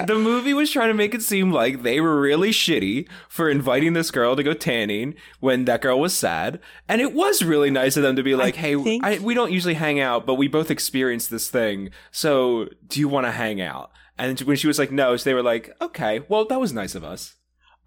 [0.00, 3.48] I, the movie was trying to make it seem like they were really shitty for
[3.48, 7.70] inviting this girl to go tanning when that girl was sad, and it was really
[7.70, 10.34] nice of them to be like, "Hey, think- I, we don't usually hang out, but
[10.34, 11.90] we both experienced this thing.
[12.10, 15.34] So, do you want to hang out?" And when she was like, "No," so they
[15.34, 17.36] were like, "Okay, well, that was nice of us."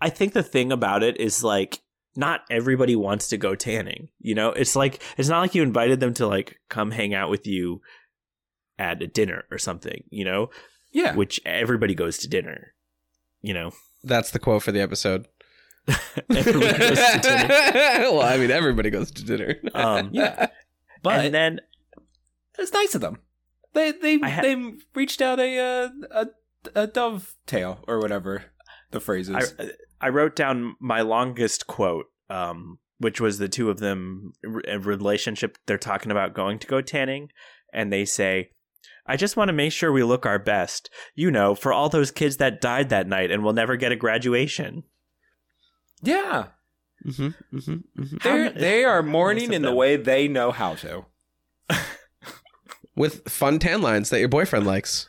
[0.01, 1.80] I think the thing about it is like
[2.15, 4.09] not everybody wants to go tanning.
[4.19, 7.30] You know, it's like it's not like you invited them to like come hang out
[7.30, 7.82] with you
[8.80, 10.03] at a dinner or something.
[10.09, 10.49] You know,
[10.91, 12.73] Yeah, which everybody goes to dinner.
[13.41, 13.71] You know,
[14.03, 15.28] That's the quote for the episode.
[16.30, 17.47] everybody goes to dinner.
[18.11, 19.55] well, I mean, everybody goes to dinner.
[19.73, 20.47] Um, yeah,
[21.01, 21.59] but and then
[22.57, 23.19] it's nice of them.
[23.73, 26.28] They they ha- they reached out a uh, a
[26.75, 28.45] a dovetail or whatever
[28.91, 29.53] the phrase is.
[29.59, 29.71] I
[30.01, 34.34] I wrote down my longest quote, um, which was the two of them
[34.67, 35.57] a relationship.
[35.65, 37.30] They're talking about going to go tanning,
[37.73, 38.51] and they say,
[39.08, 40.89] I just want to make sure we look our best.
[41.16, 43.95] You know, for all those kids that died that night and will never get a
[43.95, 44.84] graduation.
[46.01, 46.47] Yeah.
[47.05, 48.18] Mm-hmm, mm-hmm, mm-hmm.
[48.24, 51.05] They're, they are mourning of in the way they know how to.
[52.95, 55.08] With fun tan lines that your boyfriend likes.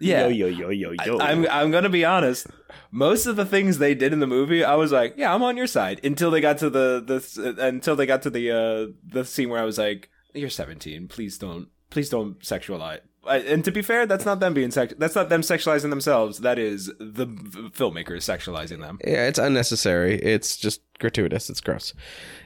[0.00, 0.26] Yeah.
[0.26, 1.18] Yo, yo, yo, yo, yo.
[1.18, 2.46] I, am I'm gonna be honest.
[2.90, 5.56] Most of the things they did in the movie, I was like, yeah, I'm on
[5.56, 6.00] your side.
[6.04, 9.48] Until they got to the the uh, until they got to the uh the scene
[9.48, 11.08] where I was like, you're 17.
[11.08, 13.00] Please don't please don't sexualize.
[13.28, 14.94] And to be fair, that's not them being sex.
[14.98, 16.38] That's not them sexualizing themselves.
[16.40, 18.98] That is the v- filmmakers sexualizing them.
[19.06, 20.16] Yeah, it's unnecessary.
[20.20, 21.50] It's just gratuitous.
[21.50, 21.92] It's gross.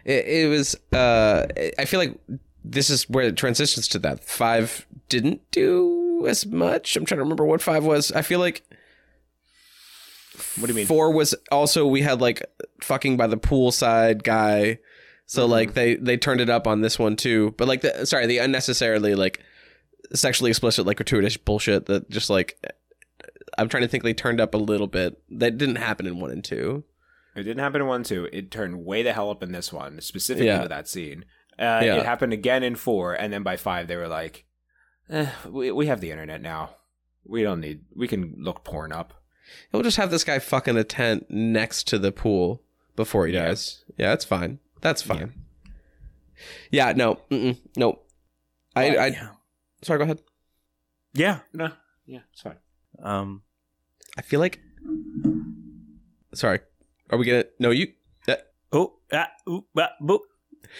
[0.05, 0.77] It, it was.
[0.93, 1.47] Uh,
[1.79, 2.19] I feel like
[2.65, 4.25] this is where it transitions to that.
[4.25, 6.97] Five didn't do as much.
[6.97, 8.13] I'm trying to remember what five was.
[8.13, 8.63] I feel like.
[10.59, 10.87] What do you mean?
[10.87, 12.43] Four was also we had like
[12.81, 14.79] fucking by the poolside guy,
[15.27, 15.51] so Mm-hmm.
[15.53, 17.55] like they they turned it up on this one too.
[17.59, 19.41] But like the sorry the unnecessarily like
[20.15, 22.59] sexually explicit like gratuitous bullshit that just like
[23.59, 25.21] I'm trying to think they turned up a little bit.
[25.31, 26.85] That didn't happen in one and two.
[27.37, 28.29] It didn't happen in one two.
[28.33, 30.61] It turned way the hell up in this one, specifically Yeah.
[30.61, 31.25] with that scene.
[31.59, 31.97] Uh, Yeah.
[31.97, 34.47] It happened again in four, and then by five they were like,
[35.09, 36.77] eh, "We we have the internet now.
[37.25, 37.83] We don't need.
[37.95, 39.15] We can look porn up."
[39.73, 42.63] We'll just have this guy fucking a tent next to the pool
[42.97, 43.85] before he dies.
[43.97, 44.59] Yeah, that's fine.
[44.81, 45.35] That's fine.
[46.71, 47.21] Yeah, no,
[47.77, 47.99] no.
[48.75, 49.29] I, I, yeah.
[49.83, 49.99] Sorry.
[49.99, 50.21] Go ahead.
[51.15, 51.41] yeah.
[51.53, 51.71] No,
[52.07, 52.57] yeah, it's fine.
[53.03, 53.43] Um,
[54.19, 54.61] I feel like.
[56.35, 56.61] Sorry.
[57.11, 57.45] Are we gonna?
[57.59, 57.89] No, you.
[58.29, 58.37] Uh,
[58.73, 60.21] oh, ah, ooh, ah, boo.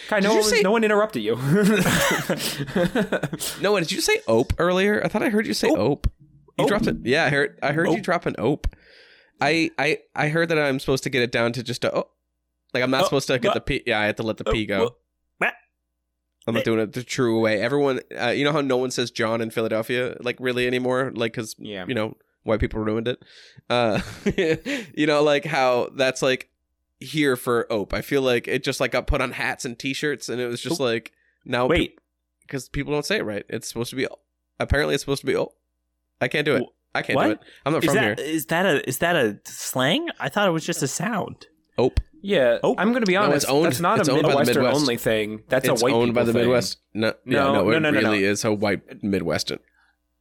[0.07, 1.35] Kai, Did no you one, say- no one interrupted you.
[3.61, 3.81] no, one.
[3.83, 5.03] did you say ope earlier?
[5.03, 6.07] I thought I heard you say ope.
[6.57, 6.97] You dropped it.
[7.03, 7.59] Yeah, I heard.
[7.63, 8.67] I heard you drop an ope.
[9.41, 12.07] I, I, I heard that I'm supposed to get it down to just a oh,
[12.73, 13.81] like I'm not Oh, supposed to get uh, the p.
[13.87, 14.95] Yeah, I have to let the p oh, go.
[16.47, 17.61] I'm not doing it the true way.
[17.61, 21.33] Everyone, uh, you know how no one says jawn in Philadelphia, like really anymore, like
[21.33, 21.85] because Yeah.
[21.87, 23.21] you know white people ruined it.
[23.69, 24.01] Uh,
[24.95, 26.49] you know, like how that's like
[26.99, 27.93] here for Ope.
[27.93, 30.61] I feel like it just like got put on hats and T-shirts, and it was
[30.61, 31.11] just like
[31.45, 31.99] now Wait.
[32.41, 33.45] because people don't say it right.
[33.49, 34.07] It's supposed to be
[34.59, 35.53] apparently it's supposed to be oh.
[36.19, 36.63] I can't do it.
[36.93, 37.25] I can't What?
[37.25, 37.39] do it.
[37.65, 38.27] I'm not Is from that here.
[38.27, 40.07] is that a is that a slang?
[40.19, 41.47] I thought it was just a sound.
[41.77, 41.99] Ope.
[42.21, 42.75] Yeah, Oh.
[42.77, 43.43] I'm going to be No, honest.
[43.43, 44.81] it's owned- that's not it's a owned by the Midwestern Midwest.
[44.81, 45.43] only thing.
[45.49, 46.47] That's it's a white owned by the people thing.
[46.49, 46.77] Midwest.
[46.93, 48.27] No, No, yeah, no, no, it no, no, really no.
[48.27, 49.59] is a white Midwestern.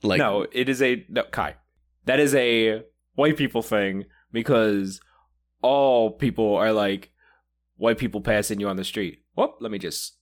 [0.03, 1.57] Like no, it is a no, Kai.
[2.07, 2.83] That is a
[3.15, 5.01] white people thing because
[5.63, 7.11] all people are like
[7.77, 9.23] white people passing you on the street.
[9.35, 10.15] Whoop, let me just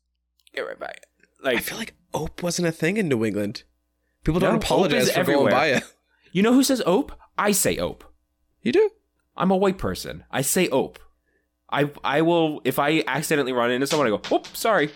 [0.54, 1.06] get right by it.
[1.42, 3.62] Like I feel like Ope wasn't a thing in New England.
[4.24, 5.50] People don't Ope apologize for everywhere.
[5.50, 5.82] going by it.
[6.32, 7.12] you know who says ope?
[7.38, 8.04] I say ope.
[8.62, 8.90] You do?
[9.36, 10.24] I'm a white person.
[10.32, 10.98] I say ope.
[11.70, 14.90] I I will if I accidentally run into someone, I go, "Oop, sorry."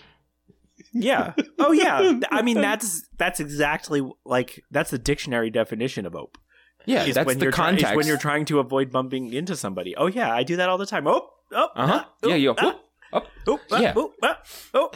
[0.92, 1.34] Yeah.
[1.58, 2.20] Oh yeah.
[2.30, 6.38] I mean that's that's exactly like that's the dictionary definition of ope.
[6.84, 7.96] Yeah, is that's when the you're try- is context.
[7.96, 9.94] when you're trying to avoid bumping into somebody.
[9.96, 11.06] Oh yeah, I do that all the time.
[11.06, 12.04] Oh, oh, Uh-huh.
[12.04, 12.76] ah, Yeah, oh, you go, ah, "Oop,
[13.12, 13.92] up." oh, ah, Yeah.
[13.96, 14.42] oh, ah,
[14.74, 14.90] oh.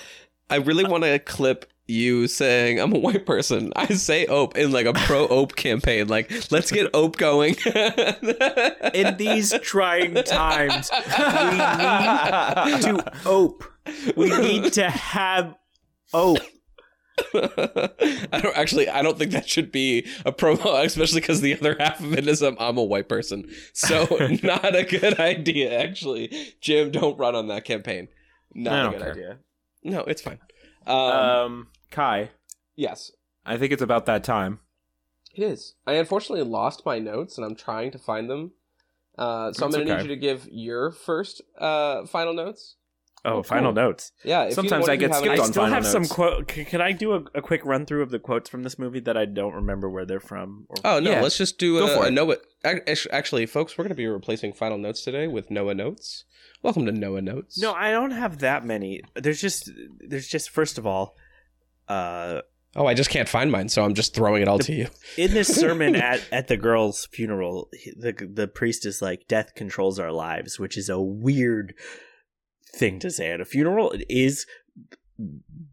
[0.50, 3.72] I really want to clip you saying I'm a white person.
[3.76, 6.08] I say Ope in like a pro Ope campaign.
[6.08, 7.56] Like, let's get Ope going.
[8.94, 13.64] In these trying times, we need to ope.
[14.16, 15.54] We need to have
[16.12, 16.38] ope.
[17.34, 18.88] I don't actually.
[18.88, 22.26] I don't think that should be a promo, especially because the other half of it
[22.26, 23.48] is um, I'm a white person.
[23.72, 24.04] So
[24.42, 26.54] not a good idea, actually.
[26.60, 28.08] Jim, don't run on that campaign.
[28.54, 29.12] Not a good care.
[29.12, 29.38] idea.
[29.84, 30.38] No, it's fine.
[30.86, 32.30] Um, Um, Kai,
[32.76, 33.10] yes,
[33.46, 34.60] I think it's about that time.
[35.34, 35.74] it is.
[35.86, 38.52] I unfortunately lost my notes, and I'm trying to find them.
[39.16, 40.02] Uh, so I'm going to okay.
[40.02, 42.76] need you to give your first uh, final notes.
[43.24, 43.82] Oh, Oh, final cool.
[43.82, 44.12] notes.
[44.24, 44.42] Yeah.
[44.44, 46.12] If Sometimes either I get have skipped any- I on still final have some notes.
[46.12, 46.50] quote.
[46.52, 49.00] c- Can I do a, a quick run through of the quotes from this movie
[49.00, 50.66] that I don't remember where they're from?
[50.68, 51.22] Or- Oh no, Yeah.
[51.22, 52.10] let's just do Go a, for a it.
[52.12, 52.36] Noah.
[53.10, 56.24] Actually, folks, we're going to be replacing final notes today with Noah notes.
[56.62, 57.58] Welcome to Noah notes.
[57.58, 59.00] No, I don't have that many.
[59.14, 61.16] There's just there's just first of all,
[61.88, 62.42] uh,
[62.78, 64.88] Oh, I just can't find mine, so I'm just throwing it all to you.
[65.16, 69.98] in this sermon at at the girl's funeral, the the priest is like, "Death controls
[69.98, 71.74] our lives," which is a weird
[72.74, 73.92] thing to say at a funeral.
[73.92, 74.46] It is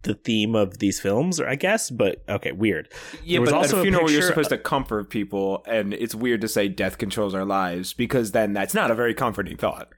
[0.04, 2.88] the theme of these films, I guess, but okay, weird.
[3.24, 5.94] Yeah, There was but also at a a funeral, you're supposed to comfort people, and
[5.94, 9.58] it's weird to say death controls our lives because then that's not a very comforting
[9.58, 9.90] thought.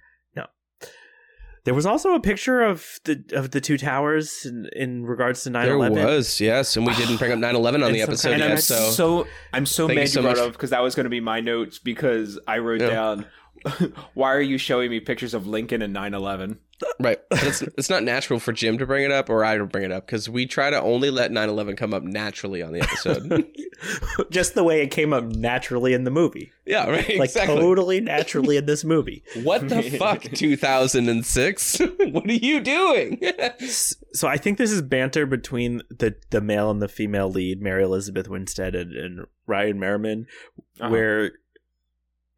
[1.65, 5.49] There was also a picture of the of the two towers in, in regards to
[5.49, 5.95] 9/11.
[5.95, 8.57] There was, yes, and we didn't bring up 9/11 on the episode kind and of-
[8.57, 8.57] yet.
[8.57, 10.45] I'm So, so, I'm so Thank you mad you, so brought much.
[10.47, 12.89] up because that was going to be my notes because I wrote Yeah.
[12.89, 13.25] down,
[14.13, 16.57] "Why are you showing me pictures of Lincoln and 9/11?"
[16.99, 17.19] Right.
[17.29, 19.83] But it's, it's not natural for Jim to bring it up or I to bring
[19.85, 22.81] it up because we try to only let 9 11 come up naturally on the
[22.81, 23.45] episode.
[24.29, 26.51] Just the way it came up naturally in the movie.
[26.65, 27.17] yeah, right.
[27.17, 27.55] Like exactly.
[27.57, 29.23] totally naturally in this movie.
[29.43, 31.79] What the fuck, 2006?
[32.11, 33.21] what are you doing?
[34.13, 37.83] So I think this is banter between the the male and the female lead, Mary
[37.83, 40.27] Elizabeth Winstead and, and Ryan Merriman,
[40.79, 40.89] Uh-huh.
[40.89, 41.31] where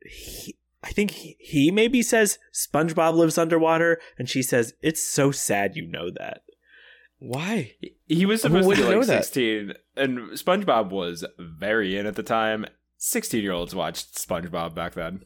[0.05, 5.31] he, I think he, he maybe says SpongeBob lives underwater, and she says it's so
[5.31, 6.41] sad you know that.
[7.19, 7.73] Why?
[8.05, 9.25] He was supposed to be like know that?
[9.25, 12.65] 16, and SpongeBob was very in at the time.
[12.97, 15.21] 16 year olds watched SpongeBob back then.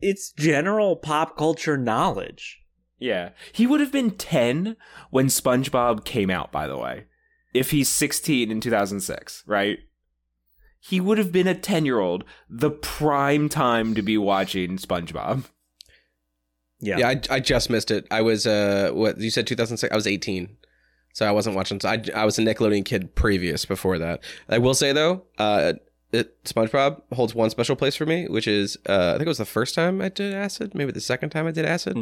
[0.00, 2.62] It's general pop culture knowledge.
[2.98, 3.30] Yeah.
[3.52, 4.76] He would have been 10
[5.10, 7.06] when SpongeBob came out, by the way.
[7.52, 9.78] If he's 16 in 2006, right?
[10.88, 15.44] He would have been a 10 year old, the prime time to be watching SpongeBob.
[16.80, 16.98] Yeah.
[16.98, 18.06] Yeah, I, I just missed it.
[18.10, 19.90] I was, uh, what, you said 2006?
[19.92, 20.56] I was 18.
[21.14, 21.80] So I wasn't watching.
[21.80, 24.22] So I, I was a Nickelodeon kid previous before that.
[24.48, 25.72] I will say, though, uh,
[26.12, 29.38] it, SpongeBob holds one special place for me, which is, uh, I think it was
[29.38, 31.96] the first time I did acid, maybe the second time I did acid.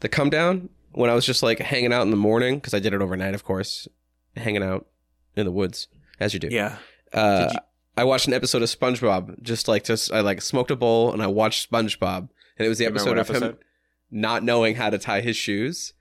[0.00, 2.78] The come down when I was just like hanging out in the morning, because I
[2.80, 3.88] did it overnight, of course,
[4.36, 4.86] hanging out
[5.34, 5.88] in the woods,
[6.20, 6.48] as you do.
[6.50, 6.76] Yeah.
[7.12, 7.60] Uh, Did you-
[7.96, 9.42] I watched an episode of SpongeBob.
[9.42, 12.28] Just like just I like smoked a bowl and I watched SpongeBob,
[12.58, 13.56] and it was the episode of him
[14.10, 15.92] not knowing how to tie his shoes,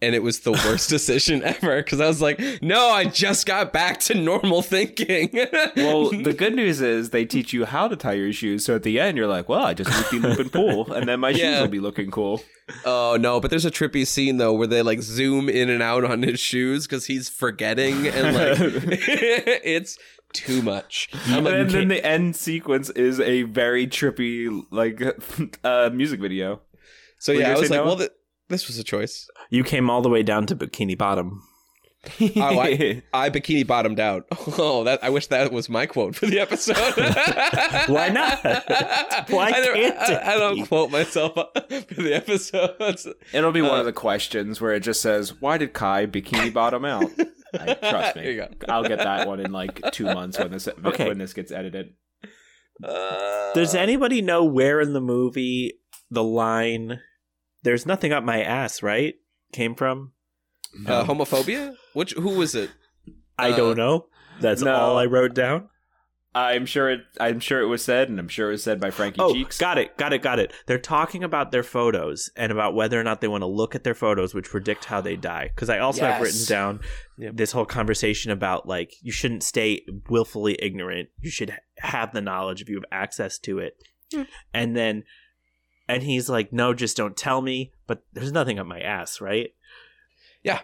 [0.00, 3.72] and it was the worst decision ever because I was like, no, I just got
[3.72, 5.30] back to normal thinking.
[5.76, 8.64] Well, the good news is they teach you how to tie your shoes.
[8.64, 11.20] So at the end, you're like, well, I just loopy loop and pull, and then
[11.20, 12.42] my shoes will be looking cool.
[12.84, 16.04] oh no, but there's a trippy scene though where they like zoom in and out
[16.04, 18.58] on his shoes because he's forgetting and like
[19.64, 19.98] it's
[20.32, 21.08] too much.
[21.26, 25.00] And you then the end sequence is a very trippy, like,
[25.64, 26.60] uh, music video.
[27.18, 27.86] so Were yeah, I was like, Noah?
[27.86, 28.10] well, th-
[28.48, 29.28] this was a choice.
[29.50, 31.42] You came all the way down to Bikini Bottom.
[32.20, 34.26] Oh, I, I bikini bottomed out.
[34.58, 36.76] Oh, that I wish that was my quote for the episode.
[37.88, 38.42] Why not?
[39.30, 42.74] Why I don't, can't I, I don't quote myself for the episode.
[43.32, 46.52] It'll be one Uh, of the questions where it just says, "Why did Kai bikini
[46.52, 47.08] bottom out?"
[47.58, 48.40] I, trust me.
[48.68, 51.08] I'll get that one in like two months when this Okay.
[51.08, 51.94] when this gets edited.
[52.82, 55.74] Uh, Does anybody know where in the movie
[56.10, 57.00] the line
[57.62, 59.14] "There's nothing up my ass" right
[59.52, 60.12] came from?
[60.86, 61.74] uh, homophobia?
[61.92, 62.70] Which who was it?
[63.38, 64.06] I Uh, don't know.
[64.40, 64.74] That's no.
[64.74, 65.68] all I wrote down.
[66.34, 67.00] I'm sure it.
[67.20, 69.58] I'm sure it was said, and I'm sure it was said by Frankie Oh, Cheeks.
[69.58, 70.50] got it, got it, got it.
[70.66, 73.84] They're talking about their photos and about whether or not they want to look at
[73.84, 75.48] their photos, which predict how they die.
[75.54, 76.46] Because I also have written Yes.
[76.46, 76.80] down
[77.18, 81.10] this whole conversation about like you shouldn't stay willfully ignorant.
[81.20, 83.76] You should have the knowledge if you have access to it.
[84.54, 85.04] And then,
[85.88, 89.50] and he's like, "No, just don't tell me." But there's nothing up my ass, right?
[90.42, 90.60] Yeah.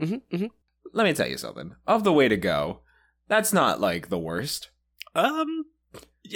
[0.00, 0.46] Mm-hmm, mm-hmm.
[0.92, 1.76] Let me tell you something.
[1.86, 2.80] Of the way to go,
[3.28, 4.70] that's not like the worst.
[5.14, 5.64] Um,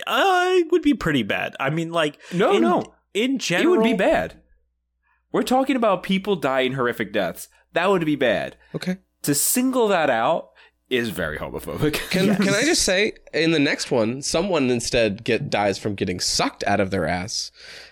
[0.07, 1.55] uh, it would be pretty bad.
[1.61, 4.41] I mean, like, No, in, no, in general, it would be bad.
[5.33, 7.49] We're talking about people dying horrific deaths.
[7.73, 8.57] That would be bad.
[8.75, 8.99] Okay.
[9.23, 10.51] To single that out
[10.89, 11.95] is very homophobic.
[12.11, 16.21] Can can I just say in the next one, someone instead get dies from getting
[16.21, 17.51] sucked out of their ass.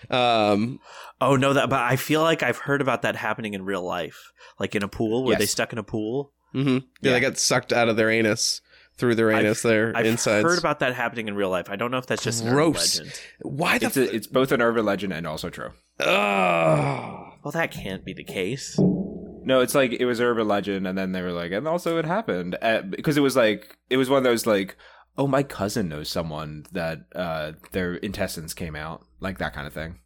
[0.09, 0.79] Um,
[1.21, 4.31] Oh no, that but I feel like I've heard about that happening in real life,
[4.59, 6.31] like in a pool where they stuck in a pool.
[6.53, 6.83] mhm.
[7.01, 7.13] yeah, Yeah.
[7.13, 8.61] they get sucked out of their anus
[8.97, 9.61] through their anus.
[9.61, 9.91] there.
[9.95, 10.43] I've insides.
[10.43, 11.69] heard about that happening in real life.
[11.69, 12.99] I don't know if that's just an urban Gross.
[12.99, 13.19] legend.
[13.41, 13.85] Why the?
[13.87, 15.71] it's a, it's both an urban legend and also true.
[15.99, 17.31] f- Ugh.
[17.43, 18.77] Well, that can't be the case.
[18.79, 22.05] No, it's like it was urban legend, and then they were like, and also it
[22.05, 24.75] happened uh, because it was like it was one of those like,
[25.17, 29.73] oh, my cousin knows someone that uh, their intestines came out, like that kind of
[29.73, 29.99] thing.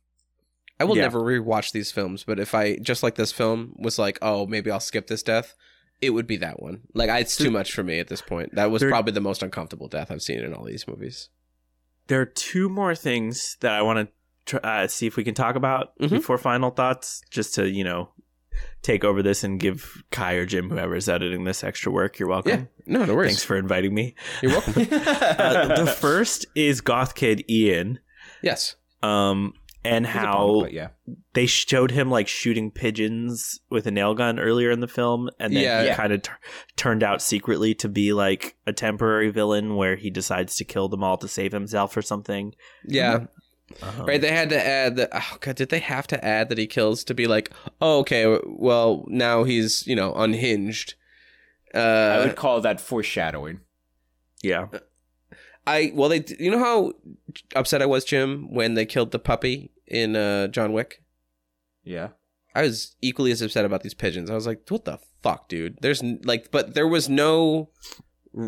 [0.81, 1.03] I will Yeah.
[1.03, 4.69] never rewatch these films, but if I just like this film was like, oh, maybe
[4.71, 5.55] I'll skip this death,
[6.01, 6.81] it would be that one.
[6.93, 8.55] Like, I, it's too much for me at this point.
[8.55, 11.29] That was There- probably the most uncomfortable death I've seen in all these movies.
[12.07, 14.13] There are two more things that I want to
[14.59, 16.09] tr- uh, see if we can talk about Mhm.
[16.09, 18.09] before final thoughts, just to you know
[18.81, 22.17] take over this and give Kai or Jim, whoever's editing this, extra work.
[22.19, 22.67] You're welcome.
[22.85, 23.31] Yeah, no, no worries.
[23.31, 24.15] Thanks for inviting me.
[24.41, 24.73] You're welcome.
[24.91, 27.99] Uh, the first is Goth Kid Ian.
[28.41, 28.75] yes.
[29.03, 29.53] Um,
[29.83, 30.87] and He's how punk, but yeah,
[31.33, 35.55] they showed him like shooting pigeons with a nail gun earlier in the film, and
[35.55, 35.81] then Yeah.
[35.81, 35.95] he Yeah.
[35.95, 36.31] kind of t-
[36.75, 41.03] turned out secretly to be like a temporary villain where he decides to kill them
[41.03, 42.53] all to save himself or something.
[42.85, 43.13] Yeah.
[43.83, 45.09] Um, Right, they had to add that.
[45.13, 48.39] Oh god, did they have to add that he kills to be like, oh, okay,
[48.45, 50.95] well now he's you know unhinged.
[51.73, 53.59] I Uh, would call that foreshadowing.
[54.41, 54.67] Yeah.
[55.77, 56.93] I well they you know how
[57.55, 61.03] upset I was Jim when they killed the puppy in uh, John Wick.
[61.83, 62.09] Yeah,
[62.55, 64.29] I was equally as upset about these pigeons.
[64.29, 65.77] I was like, what the fuck, dude?
[65.81, 67.69] There's like, but there was no,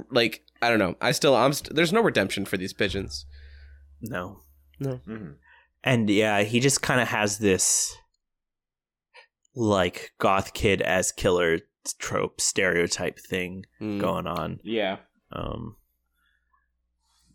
[0.09, 0.95] like, I don't know.
[1.01, 3.26] I still, I'm, st- there's no redemption for these pigeons.
[4.01, 4.41] No.
[4.80, 4.99] No.
[5.84, 7.95] And yeah, he just kind of has this
[9.55, 11.59] like goth kid as killer
[11.99, 13.99] trope stereotype thing Mm.
[13.99, 14.59] going on.
[14.63, 14.97] Yeah.
[15.32, 15.76] Um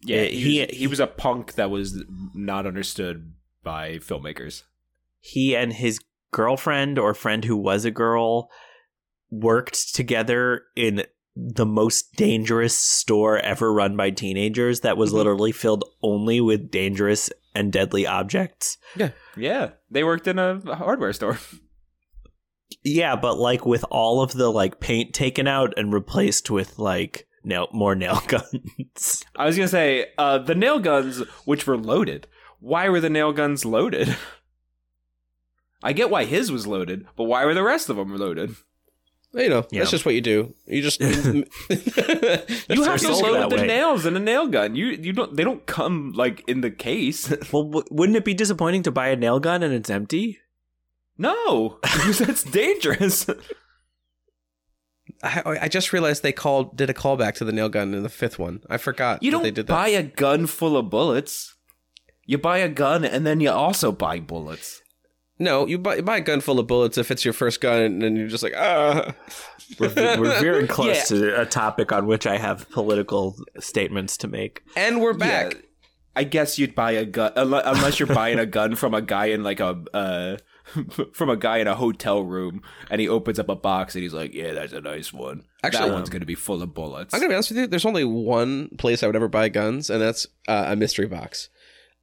[0.06, 2.02] Yeah, he, he- was, he was a punk that was
[2.34, 3.32] not understood
[3.62, 4.62] by filmmakers.
[5.20, 5.98] he and his
[6.30, 8.50] girlfriend or friend who was a girl
[9.30, 11.04] worked together in
[11.34, 15.18] the most dangerous store ever run by teenagers that was mm-hmm.
[15.18, 18.78] literally filled only with dangerous and deadly objects.
[18.96, 19.10] Yeah.
[19.36, 21.38] Yeah, they worked in a hardware store.
[22.82, 27.26] Yeah, but like with all of the like paint taken out and replaced with like
[27.46, 29.24] nail more nail guns.
[29.36, 32.26] I was gonna say uh, the nail guns, which were loaded.
[32.60, 34.14] Why were the nail guns loaded?
[35.82, 38.54] I get why his was loaded, but why were the rest of them loaded?
[39.32, 39.80] You know, Yeah.
[39.80, 40.54] that's just what you do.
[40.66, 43.66] You just You have to load the way.
[43.66, 44.74] nails in a nail gun.
[44.74, 47.28] You you don't they don't come like in the case.
[47.52, 50.38] well, w- wouldn't it be disappointing to buy a nail gun and it's empty?
[51.18, 53.26] no, because that's dangerous.
[55.22, 58.08] I, I just realized they called did a callback to the nail gun in the
[58.08, 58.60] fifth one.
[58.68, 59.72] I forgot You that don't they did that.
[59.72, 61.54] buy a gun full of bullets.
[62.26, 64.82] You buy a gun and then you also buy bullets.
[65.38, 67.82] No, you buy, you buy a gun full of bullets if it's your first gun,
[67.82, 69.12] and then you're just like, ah.
[69.78, 69.88] We're,
[70.18, 71.16] we're very close Yeah.
[71.18, 74.62] to a topic on which I have political statements to make.
[74.76, 75.54] And we're back.
[75.54, 75.60] Yeah,
[76.14, 79.42] I guess you'd buy a gun unless you're buying a gun from a guy in
[79.42, 80.36] like a uh,
[81.12, 84.14] from a guy in a hotel room, and he opens up a box and he's
[84.14, 85.44] like, "Yeah, that's a nice one.
[85.62, 87.66] Actually, that one's um, gonna be full of bullets." I'm gonna be honest with you.
[87.66, 91.48] There's only one place I would ever buy guns, and that's uh, a mystery box.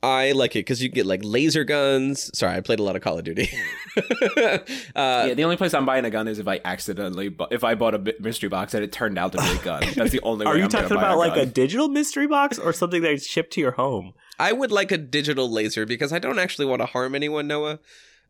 [0.04, 2.30] I like it because you get like laser guns.
[2.38, 3.50] Sorry, I played a lot of Call of Duty.
[3.98, 4.60] uh,
[4.96, 7.76] yeah, the only place I'm buying a gun is if I accidentally, bu- if I
[7.76, 9.84] bought a mystery box and it turned out to be a gun.
[9.96, 10.46] That's the only.
[10.46, 13.26] Are way you I'm talking buy about like a digital mystery box or something that's
[13.26, 14.14] shipped to your home?
[14.38, 17.80] I would like a digital laser because I don't actually want to harm anyone, Noah.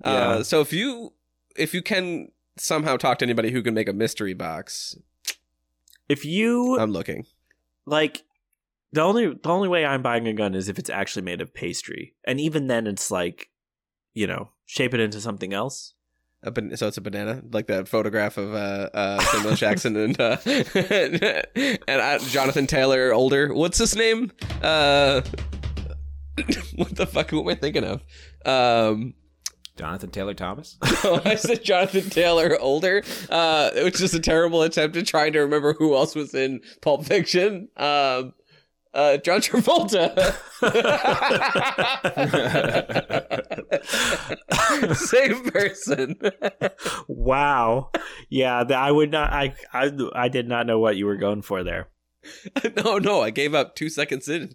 [0.03, 0.11] Yeah.
[0.11, 1.13] Uh, so if you
[1.55, 4.97] if you can somehow talk to anybody who can make a mystery box,
[6.09, 7.25] If you I'm looking.
[7.85, 8.23] like
[8.91, 11.53] the only the only way I'm buying a gun is if it's actually made of
[11.53, 13.49] pastry, and even then, it's like
[14.13, 15.93] you know shape it into something else.
[16.45, 20.19] A ban- so it's a banana, like that photograph of uh, uh, Samuel Jackson and
[20.19, 23.53] uh, and uh, Jonathan Taylor older.
[23.53, 24.31] What's his name?
[24.61, 25.21] Uh,
[26.75, 27.29] what the fuck?
[27.29, 28.03] Who am I thinking of?
[28.45, 29.13] Um,
[29.77, 30.77] Jonathan Taylor Thomas.
[31.03, 35.39] oh, I said Jonathan Taylor older, uh, which is a terrible attempt at trying to
[35.39, 37.69] remember who else was in Pulp Fiction.
[37.77, 38.33] Um,
[38.93, 40.13] uh, John Travolta.
[44.95, 46.15] Same person.
[47.07, 47.89] wow.
[48.29, 49.33] Yeah, I would not.
[49.33, 51.89] I, I I did not know what you were going for there.
[52.83, 54.53] no, no, I gave up two seconds in.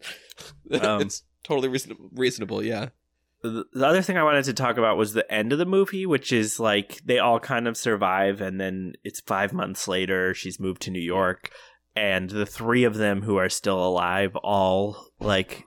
[0.81, 2.11] Um, it's totally reasonable.
[2.13, 2.89] Reasonable, yeah.
[3.43, 6.07] The, the other thing I wanted to talk about was the end of the movie,
[6.07, 10.35] which is like they all kind of survive, and then it's five months later.
[10.35, 11.51] She's moved to New York,
[11.95, 15.65] and the three of them who are still alive all like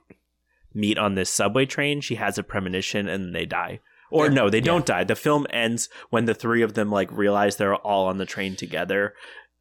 [0.74, 2.00] meet on this subway train.
[2.02, 3.80] She has a premonition, and they die.
[4.10, 4.32] Or Yeah.
[4.34, 5.04] no, they don't die.
[5.04, 8.54] The film ends when the three of them like realize they're all on the train
[8.56, 9.14] together,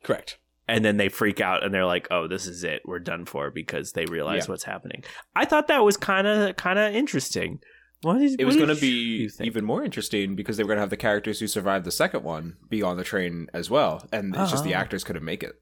[0.03, 0.37] Correct.
[0.67, 2.81] and then they freak out and they're like, "Oh, this is it.
[2.83, 4.51] We're done for," because they realize Yeah.
[4.51, 5.05] what's happening.
[5.33, 7.59] I thought that was kind of kind of interesting.
[8.01, 10.81] What is, It was going to be even more interesting because they were going to
[10.81, 14.35] have the characters who survived the second one be on the train as well, and
[14.35, 14.77] it's just the Oh.
[14.79, 15.61] actors couldn't make it.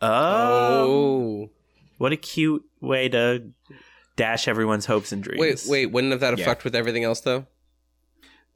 [0.00, 1.50] Oh,
[1.98, 3.50] what a cute way to
[4.16, 5.40] dash everyone's hopes and dreams.
[5.40, 5.86] Wait, wait.
[5.86, 6.42] Wouldn't have that Yeah.
[6.44, 7.46] affect with everything else though?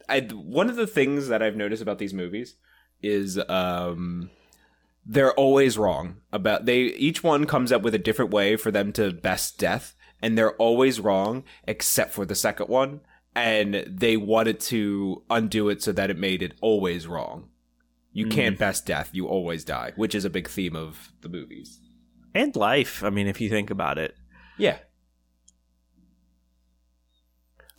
[0.08, 2.56] I one of the things that I've noticed about these movies
[3.02, 4.30] is um
[5.04, 8.92] they're always wrong about they each one comes up with a different way for them
[8.92, 13.00] to best death and they're always wrong except for the second one
[13.36, 17.48] and they wanted to undo it so that it made it always wrong.
[18.12, 18.30] You Mm.
[18.32, 21.80] can't best death, you always die, which is a big theme of the movies.
[22.34, 23.02] and life.
[23.02, 24.14] I mean, if you think about it.
[24.58, 24.78] Yeah.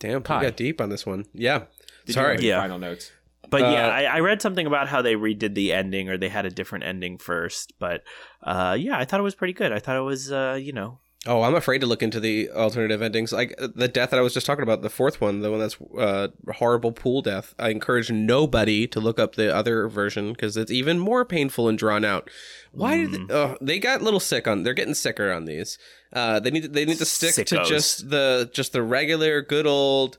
[0.00, 0.38] Damn, Pie.
[0.40, 1.26] we got deep on this one.
[1.32, 1.64] Yeah.
[2.06, 2.34] Did Sorry.
[2.34, 2.60] have Yeah.
[2.60, 3.12] final notes?
[3.50, 6.28] But Uh, yeah, I, I read something about how they redid the ending, or they
[6.28, 7.72] had a different ending first.
[7.78, 8.02] But
[8.42, 9.72] uh, yeah, I thought it was pretty good.
[9.72, 13.02] I thought it was, uh, you know, Oh, I'm afraid to look into the alternative
[13.02, 13.32] endings.
[13.32, 15.76] Like the death that I was just talking about, the fourth one, the one that's
[15.98, 17.54] uh, horrible pool death.
[17.58, 21.76] I encourage nobody to look up the other version because it's even more painful and
[21.76, 22.30] drawn out.
[22.70, 24.62] Why did they, oh, they got a little sick on?
[24.62, 25.76] They're getting sicker on these.
[26.12, 29.66] Uh, they need to, they need to stick to just the just the regular good
[29.66, 30.18] old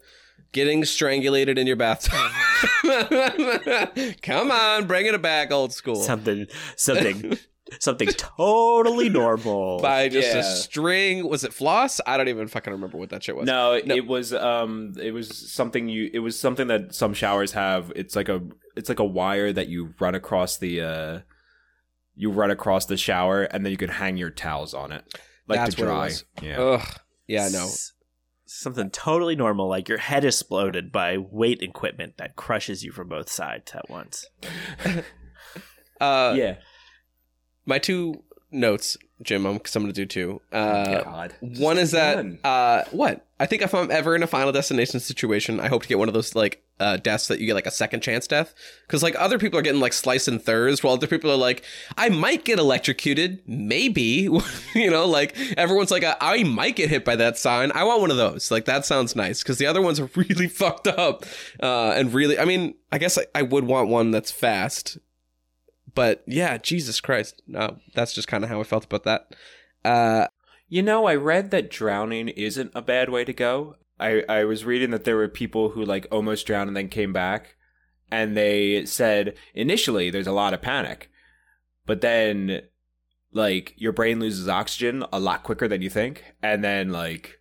[0.52, 2.20] getting strangulated in your bathtub.
[4.22, 5.96] Come on, bring it back old school.
[5.96, 7.38] Something, something,
[7.80, 9.80] something totally normal.
[9.82, 10.40] By just Yeah.
[10.40, 11.28] a string.
[11.28, 12.02] Was it floss?
[12.08, 13.46] I don't even fucking remember what that shit was.
[13.46, 17.52] No, it, it was um it was something you it was something that some showers
[17.54, 17.92] have.
[17.96, 18.42] It's like a
[18.76, 21.20] it's like a wire that you run across the uh
[22.16, 25.04] you run across the shower and then you can hang your towels on it.
[25.48, 26.04] Like That's to what it dry.
[26.06, 26.26] was.
[26.42, 26.60] Yeah.
[26.60, 26.88] Ugh.
[27.28, 27.64] Yeah, no.
[27.66, 27.94] S-
[28.52, 33.30] Something totally normal, like your head exploded by weight equipment that crushes you from both
[33.30, 34.26] sides at once.
[36.02, 36.56] Uh, yeah.
[37.70, 39.46] My two notes, Jim.
[39.46, 40.42] I'm, cause I'm gonna do two.
[40.52, 41.36] Uh, God.
[41.40, 45.60] one is that uh, what I think if I'm ever in a Final Destination situation,
[45.60, 47.72] I hope to get one of those like uh, deaths that you get like a
[47.72, 48.56] second chance death,
[48.88, 51.64] because like other people are getting like sliced in thirds, while other people are like,
[51.96, 54.28] I might get electrocuted, maybe,
[54.74, 57.72] you know, like everyone's like, I might get hit by that sign.
[57.74, 58.50] I want one of those.
[58.50, 61.24] Like that sounds nice, because the other ones are really fucked up,
[61.62, 64.98] uh, and really, I mean, I guess I, I would want one that's fast,
[65.96, 69.36] but yeah, Jesus Christ, no, that's just kind of how I felt about that.
[69.84, 70.28] Uh,
[70.68, 73.76] You know, I read that drowning isn't a bad way to go.
[74.00, 77.12] I, I was reading that there were people who like almost drowned and then came
[77.12, 77.56] back
[78.12, 81.10] and they said initially there's a lot of panic.
[81.86, 82.62] But then
[83.34, 87.40] like your brain loses oxygen a lot quicker than you think and then like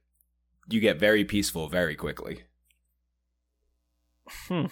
[0.68, 2.44] you get very peaceful very quickly.
[4.48, 4.66] Hmm.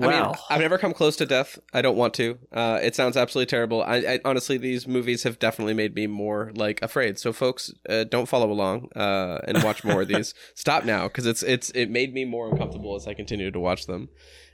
[0.00, 1.58] I mean, I've never come close to death.
[1.72, 2.38] I don't want to.
[2.52, 3.82] Uh, it sounds absolutely terrible.
[3.82, 7.18] I, I honestly, these movies have definitely made me more like afraid.
[7.18, 10.34] So, folks, uh, don't follow along uh, and watch more of these.
[10.54, 13.86] Stop now, because it's it's it made me more uncomfortable as I continued to watch
[13.86, 14.08] them.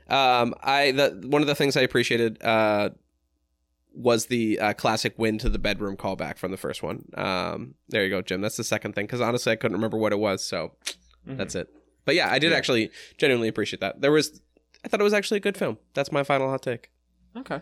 [0.09, 2.89] Um, I the one of the things I appreciated uh,
[3.93, 7.05] was the uh, classic win to the bedroom callback from the first one.
[7.15, 8.41] Um, there you go, Jim.
[8.41, 9.05] That's the second thing.
[9.05, 10.43] Because honestly, I couldn't remember what it was.
[10.45, 10.73] So
[11.25, 11.69] that's it.
[12.03, 12.57] But yeah, I did Yeah.
[12.57, 14.01] actually genuinely appreciate that.
[14.01, 14.41] There was,
[14.85, 15.79] I thought it was actually a good film.
[15.95, 16.91] That's my final hot take.
[17.35, 17.59] Okay.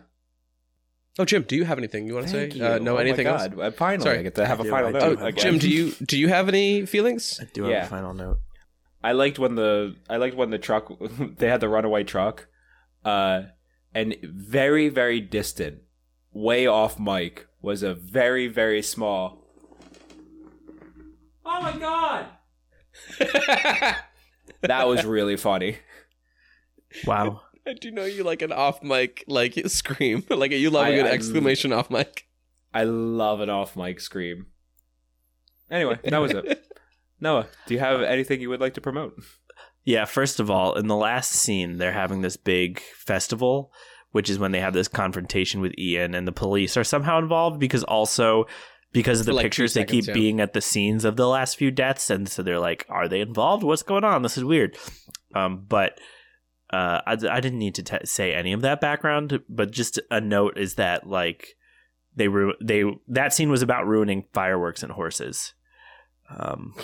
[1.17, 2.49] Oh, Jim, do you have anything you want to say?
[2.49, 2.65] Thank you.
[2.65, 3.47] Uh, no, Oh anything else?
[3.47, 3.59] God.
[3.59, 4.19] Uh, Finally, Sorry.
[4.19, 5.17] I get to have I a do, final I do, note.
[5.21, 5.41] Oh, again.
[5.41, 7.39] Jim, do you do you have any feelings?
[7.41, 7.85] I do have yeah.
[7.85, 8.39] a final note.
[9.03, 10.91] I liked when the I liked when the truck
[11.37, 12.47] they had the runaway truck,
[13.05, 13.43] uh,
[13.93, 15.79] and very very distant,
[16.33, 19.45] way off mic was a very very small.
[21.45, 22.25] Oh my god!
[24.61, 25.77] that was really funny.
[27.05, 27.41] Wow.
[27.67, 30.95] I do know you like an off mic like scream, like you love a I-
[30.95, 32.27] good I- exclamation off mic.
[32.73, 34.47] I love an off mic scream.
[35.69, 36.65] Anyway, that was it.
[37.19, 39.13] Noah, do you have anything you would like to promote?
[39.85, 43.71] Yeah, first of all, in the last scene, they're having this big festival,
[44.11, 47.59] which is when they have this confrontation with Ian, and the police are somehow involved
[47.59, 48.45] because also
[48.93, 50.13] because of the like two pictures, they keep yeah.
[50.13, 53.21] being at the scenes of the last few deaths, and so they're like, "Are they
[53.21, 53.63] involved?
[53.63, 54.21] What's going on?
[54.21, 54.77] This is weird."
[55.35, 55.99] Um, but
[56.73, 60.19] uh, I, I didn't need to t- say any of that background, but just a
[60.19, 61.55] note is that like
[62.15, 65.53] they ru- they that scene was about ruining fireworks and horses.
[66.29, 66.73] Um,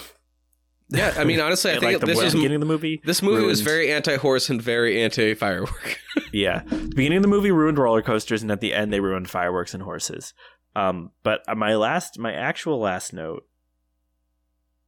[0.92, 3.00] Yeah, I mean, honestly, I Like think the this was beginning of the movie.
[3.06, 6.00] This movie was very anti-horse and very anti-firework.
[6.34, 6.64] yeah.
[6.66, 9.76] The beginning of the movie ruined roller coasters, and at the end they ruined fireworks
[9.76, 10.34] and horses.
[10.76, 13.46] Um, but uh, my last, my actual last note.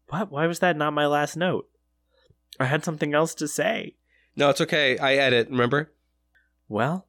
[0.10, 0.32] What?
[0.32, 1.68] Why was that not my last note?
[2.60, 3.96] I had something else to say.
[4.36, 4.98] No, it's okay.
[4.98, 5.50] I edit.
[5.50, 5.92] Remember?
[6.68, 7.08] Well,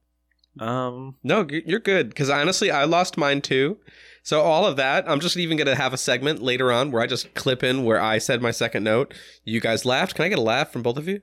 [0.58, 2.08] um, No, you're good.
[2.08, 3.78] Because honestly, I lost mine too.
[4.22, 7.06] So all of that, I'm just even gonna have a segment later on where I
[7.06, 9.14] just clip in where I said my second note.
[9.44, 10.14] You guys laughed.
[10.14, 11.22] Can I get a laugh from both of you?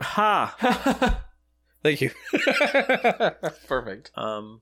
[0.00, 0.56] ha.
[1.82, 2.10] Thank you.
[3.66, 4.12] Perfect.
[4.16, 4.60] Um,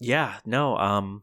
[0.00, 1.22] yeah, no, um,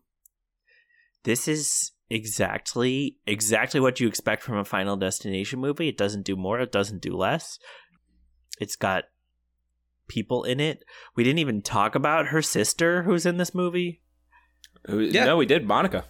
[1.24, 5.90] this is exactly exactly what you expect from a Final Destination movie.
[5.90, 6.60] It doesn't do more.
[6.60, 7.60] It doesn't do less.
[8.60, 9.06] It's got
[10.08, 10.84] people in it.
[11.16, 14.02] We didn't even talk about her sister who's in this movie.
[14.88, 15.26] Yeah.
[15.26, 15.66] No, we did.
[15.66, 16.06] Monica.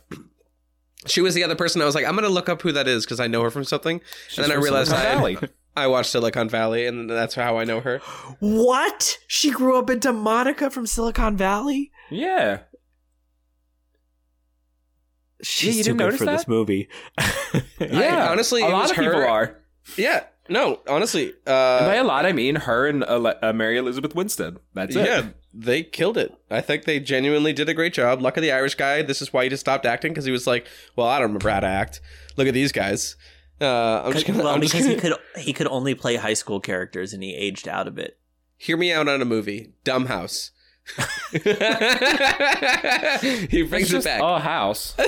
[1.08, 1.82] She was the other person.
[1.82, 3.64] I was like, I'm gonna look up who that is because I know her from
[3.64, 4.02] something.
[4.28, 5.38] She's and then I realized I,
[5.76, 8.00] I watched Silicon Valley, and that's how I know her.
[8.40, 9.18] What?
[9.28, 11.92] She grew up into Monica from Silicon Valley.
[12.10, 12.60] Yeah.
[15.42, 16.50] She's you too didn't good notice for this that?
[16.50, 16.88] movie.
[17.80, 19.60] Yeah, honestly, a lot was of people are.
[19.98, 23.78] Yeah, no, honestly, and by uh, a lot, I mean her and uh, uh, Mary
[23.78, 24.58] Elizabeth Winstead.
[24.74, 25.06] That's it.
[25.06, 26.34] yeah, they killed it.
[26.50, 28.22] I think they genuinely did a great job.
[28.22, 29.02] Luck of the Irish guy.
[29.02, 31.50] This is why he just stopped acting because he was like, "Well, I don't remember
[31.50, 32.02] how to act.
[32.38, 33.16] Look at these guys."
[33.62, 34.44] Uh, I'm just gonna.
[34.44, 37.36] well, I'm because he gonna could he could only play high school characters, and he
[37.36, 38.18] aged out of it.
[38.58, 39.74] hear me out on a movie.
[39.86, 40.52] Dumbhouse.
[41.32, 41.40] He
[43.64, 44.22] brings It's it back.
[44.22, 44.96] a house.
[44.98, 45.06] no,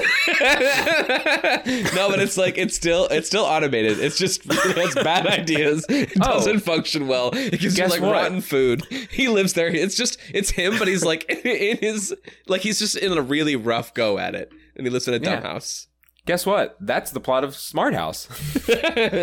[2.10, 4.00] but it's like it's still it's still automated.
[4.00, 5.86] It's just it has bad ideas.
[5.90, 6.34] It Oh.
[6.36, 7.32] doesn't function well.
[7.34, 8.12] It gives you like what?
[8.14, 8.84] rotten food.
[9.12, 9.68] He lives there.
[9.68, 12.16] It's just it's him, but he's like in his
[12.48, 15.20] like he's just in a really rough go at it, and he lives in a
[15.20, 15.42] dumb Yeah.
[15.42, 15.88] house.
[16.26, 16.78] Guess what?
[16.80, 18.30] That's the plot of Smart House.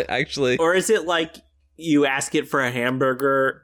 [0.07, 1.35] Actually, Or is it like
[1.75, 3.63] you ask it for a hamburger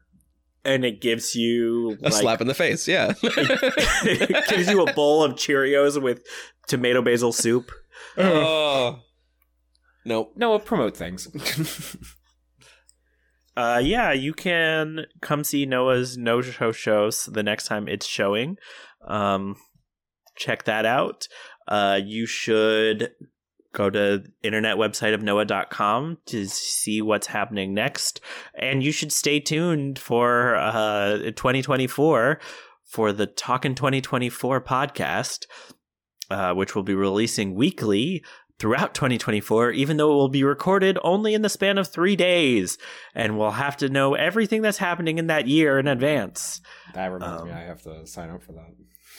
[0.68, 2.88] and it gives you a like, slap in the face.
[2.88, 3.14] Yeah.
[3.23, 6.22] it gives you a bowl of Cheerios with
[6.68, 7.72] tomato basil soup?
[8.18, 8.99] oh.
[10.06, 10.34] Nope.
[10.35, 11.27] No, promote things.
[13.57, 18.56] Uh, yeah, you can come see Noah's no show shows the next time it's showing.
[19.07, 19.56] Um,
[20.35, 21.27] check that out.
[21.68, 23.14] Uh, you should
[23.73, 28.22] go to internet website of noah.com to see what's happening next.
[28.56, 32.39] And you should stay tuned for uh 2024
[32.85, 35.45] for the Talkin' 2024 podcast
[36.30, 38.23] uh, which will be releasing weekly
[38.60, 42.77] throughout 2024 even though it will be recorded only in the span of three days.
[43.14, 46.60] And we'll have to know everything that's happening in that year in advance.
[46.94, 48.73] That reminds Um, me, I have to sign up for that.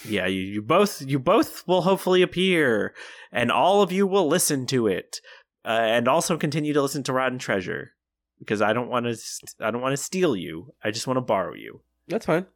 [0.04, 2.94] Yeah you, you both you both will hopefully appear
[3.32, 5.20] and all of you will listen to it
[5.64, 7.92] uh, and also continue to listen to rotten treasure
[8.38, 9.16] because i don't want to
[9.60, 12.46] i don't want to steal you i just want to borrow you That's fine.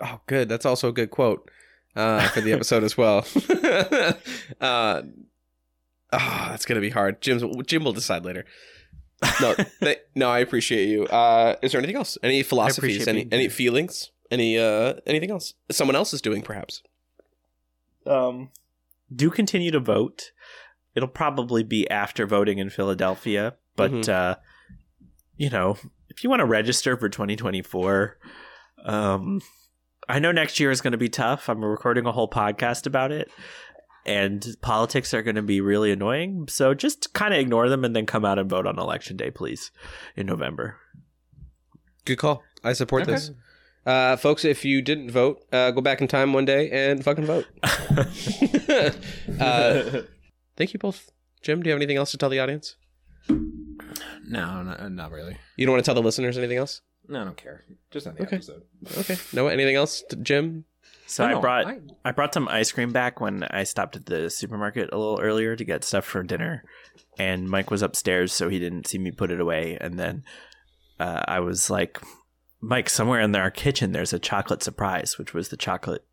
[0.00, 0.48] Oh, good.
[0.48, 1.50] That's also a good quote
[1.94, 3.26] uh, for the episode as well.
[4.60, 5.02] uh,
[6.12, 7.20] oh, that's gonna be hard.
[7.20, 8.46] Jim's Jim will decide later.
[9.40, 11.04] No, th- no, I appreciate you.
[11.04, 12.16] Uh, is there anything else?
[12.22, 13.06] Any philosophies?
[13.06, 14.10] Any any feelings?
[14.30, 15.54] Any uh anything else?
[15.70, 16.82] Someone else is doing perhaps.
[18.06, 18.50] Um
[19.14, 20.32] do continue to vote
[20.94, 24.08] it'll probably be after voting in philadelphia but Mhm.
[24.08, 24.36] uh
[25.36, 25.76] you know
[26.08, 28.18] if you want to register for 2024
[28.84, 29.40] um
[30.08, 33.12] i know next year is going to be tough i'm recording a whole podcast about
[33.12, 33.30] it
[34.04, 37.94] and politics are going to be really annoying so just kind of ignore them and
[37.94, 39.70] then come out and vote on election day please
[40.16, 40.76] in november
[42.04, 42.42] Good call.
[42.64, 43.12] I support Okay.
[43.12, 43.30] this.
[43.84, 47.24] Uh, folks, if you didn't vote, uh, go back in time one day and fucking
[47.26, 47.46] vote.
[49.40, 50.02] uh,
[50.56, 51.10] thank you both.
[51.42, 52.76] Jim, do you have anything else to tell the audience?
[53.28, 55.36] No, no, not really.
[55.56, 56.80] You don't want to tell the listeners anything else?
[57.08, 57.64] No, I don't care.
[57.90, 58.36] Just on the Okay.
[58.36, 58.62] episode.
[58.98, 59.16] Okay.
[59.32, 60.02] Noah, anything else?
[60.10, 60.64] To Jim?
[61.06, 64.06] So Oh, I brought I- I, brought some ice cream back when I stopped at
[64.06, 66.62] the supermarket a little earlier to get stuff for dinner,
[67.18, 69.76] and Mike was upstairs, so he didn't see me put it away.
[69.80, 70.22] And then
[71.00, 72.00] uh, I was like,
[72.62, 76.04] "Mike, somewhere in our kitchen, there's a chocolate surprise, which was the chocolate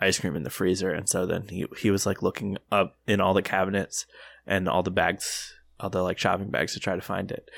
[0.00, 3.20] ice cream in the freezer." And so then he he was like looking up in
[3.20, 4.06] all the cabinets
[4.46, 7.50] and all the bags, all the like shopping bags to try to find it.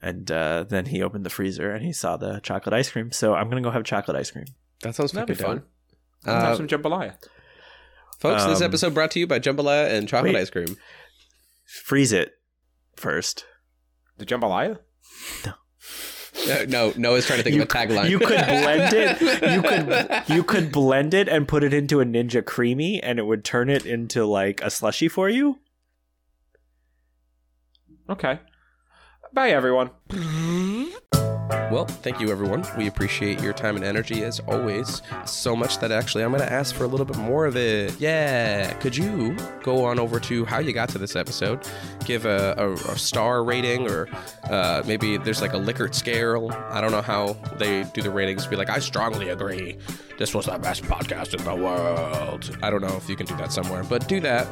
[0.00, 3.10] And uh, then he opened the freezer and he saw the chocolate ice cream.
[3.12, 4.46] So I'm gonna go have chocolate ice cream.
[4.82, 5.60] That sounds That'd be fun.
[5.60, 5.66] fun.
[6.26, 7.16] Let's Uh, have some jambalaya.
[8.20, 10.40] folks, this Um, episode brought to you by Jambalaya and chocolate wait.
[10.40, 10.76] ice cream.
[11.66, 12.32] Freeze it
[12.96, 13.44] first.
[14.18, 14.78] The jambalaya?
[15.46, 15.52] Uh,
[16.68, 18.10] no, Noah's trying to think You of a tagline.
[18.10, 19.20] You could blend it.
[19.52, 23.26] You could you could blend it and put it into a Ninja Creami, and it
[23.26, 25.58] would turn it into like a slushy for you.
[28.08, 28.40] Okay.
[29.32, 29.90] Bye, everyone.
[31.50, 32.64] Well, thank you, everyone.
[32.78, 35.02] We appreciate your time and energy as always.
[35.26, 37.98] So much that actually I'm going to ask for a little bit more of it.
[38.00, 38.72] Yeah.
[38.74, 41.60] Could you go on over to how you got to this episode,
[42.04, 44.08] give a, a, a star rating, or
[44.44, 46.50] uh, maybe there's like a Likert scale.
[46.70, 48.46] I don't know how they do the ratings.
[48.46, 49.76] Be like, I strongly agree.
[50.16, 52.56] This was the best podcast in the world.
[52.62, 54.46] I don't know if you can do that somewhere, but do that.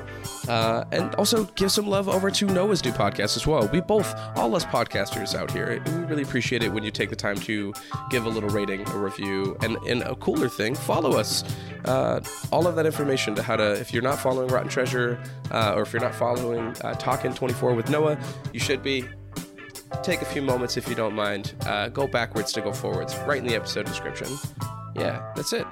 [0.48, 3.68] Uh, and also give some love over to Noah's new podcast as well.
[3.68, 7.16] We both, all us podcasters out here, we really appreciate it when you take the
[7.16, 7.72] time to
[8.10, 11.44] give a little rating, a review, and, and a cooler thing, follow us.
[11.84, 12.20] Uh,
[12.52, 15.82] all of that information to how to, if you're not following Rotten Treasure, uh, or
[15.82, 18.18] if you're not following uh, Talkin' 24 with Noah,
[18.52, 19.04] you should be.
[20.02, 21.54] Take a few moments if you don't mind.
[21.66, 24.26] Uh, go backwards to go forwards, right in the episode description.
[24.96, 25.66] Yeah, that's it.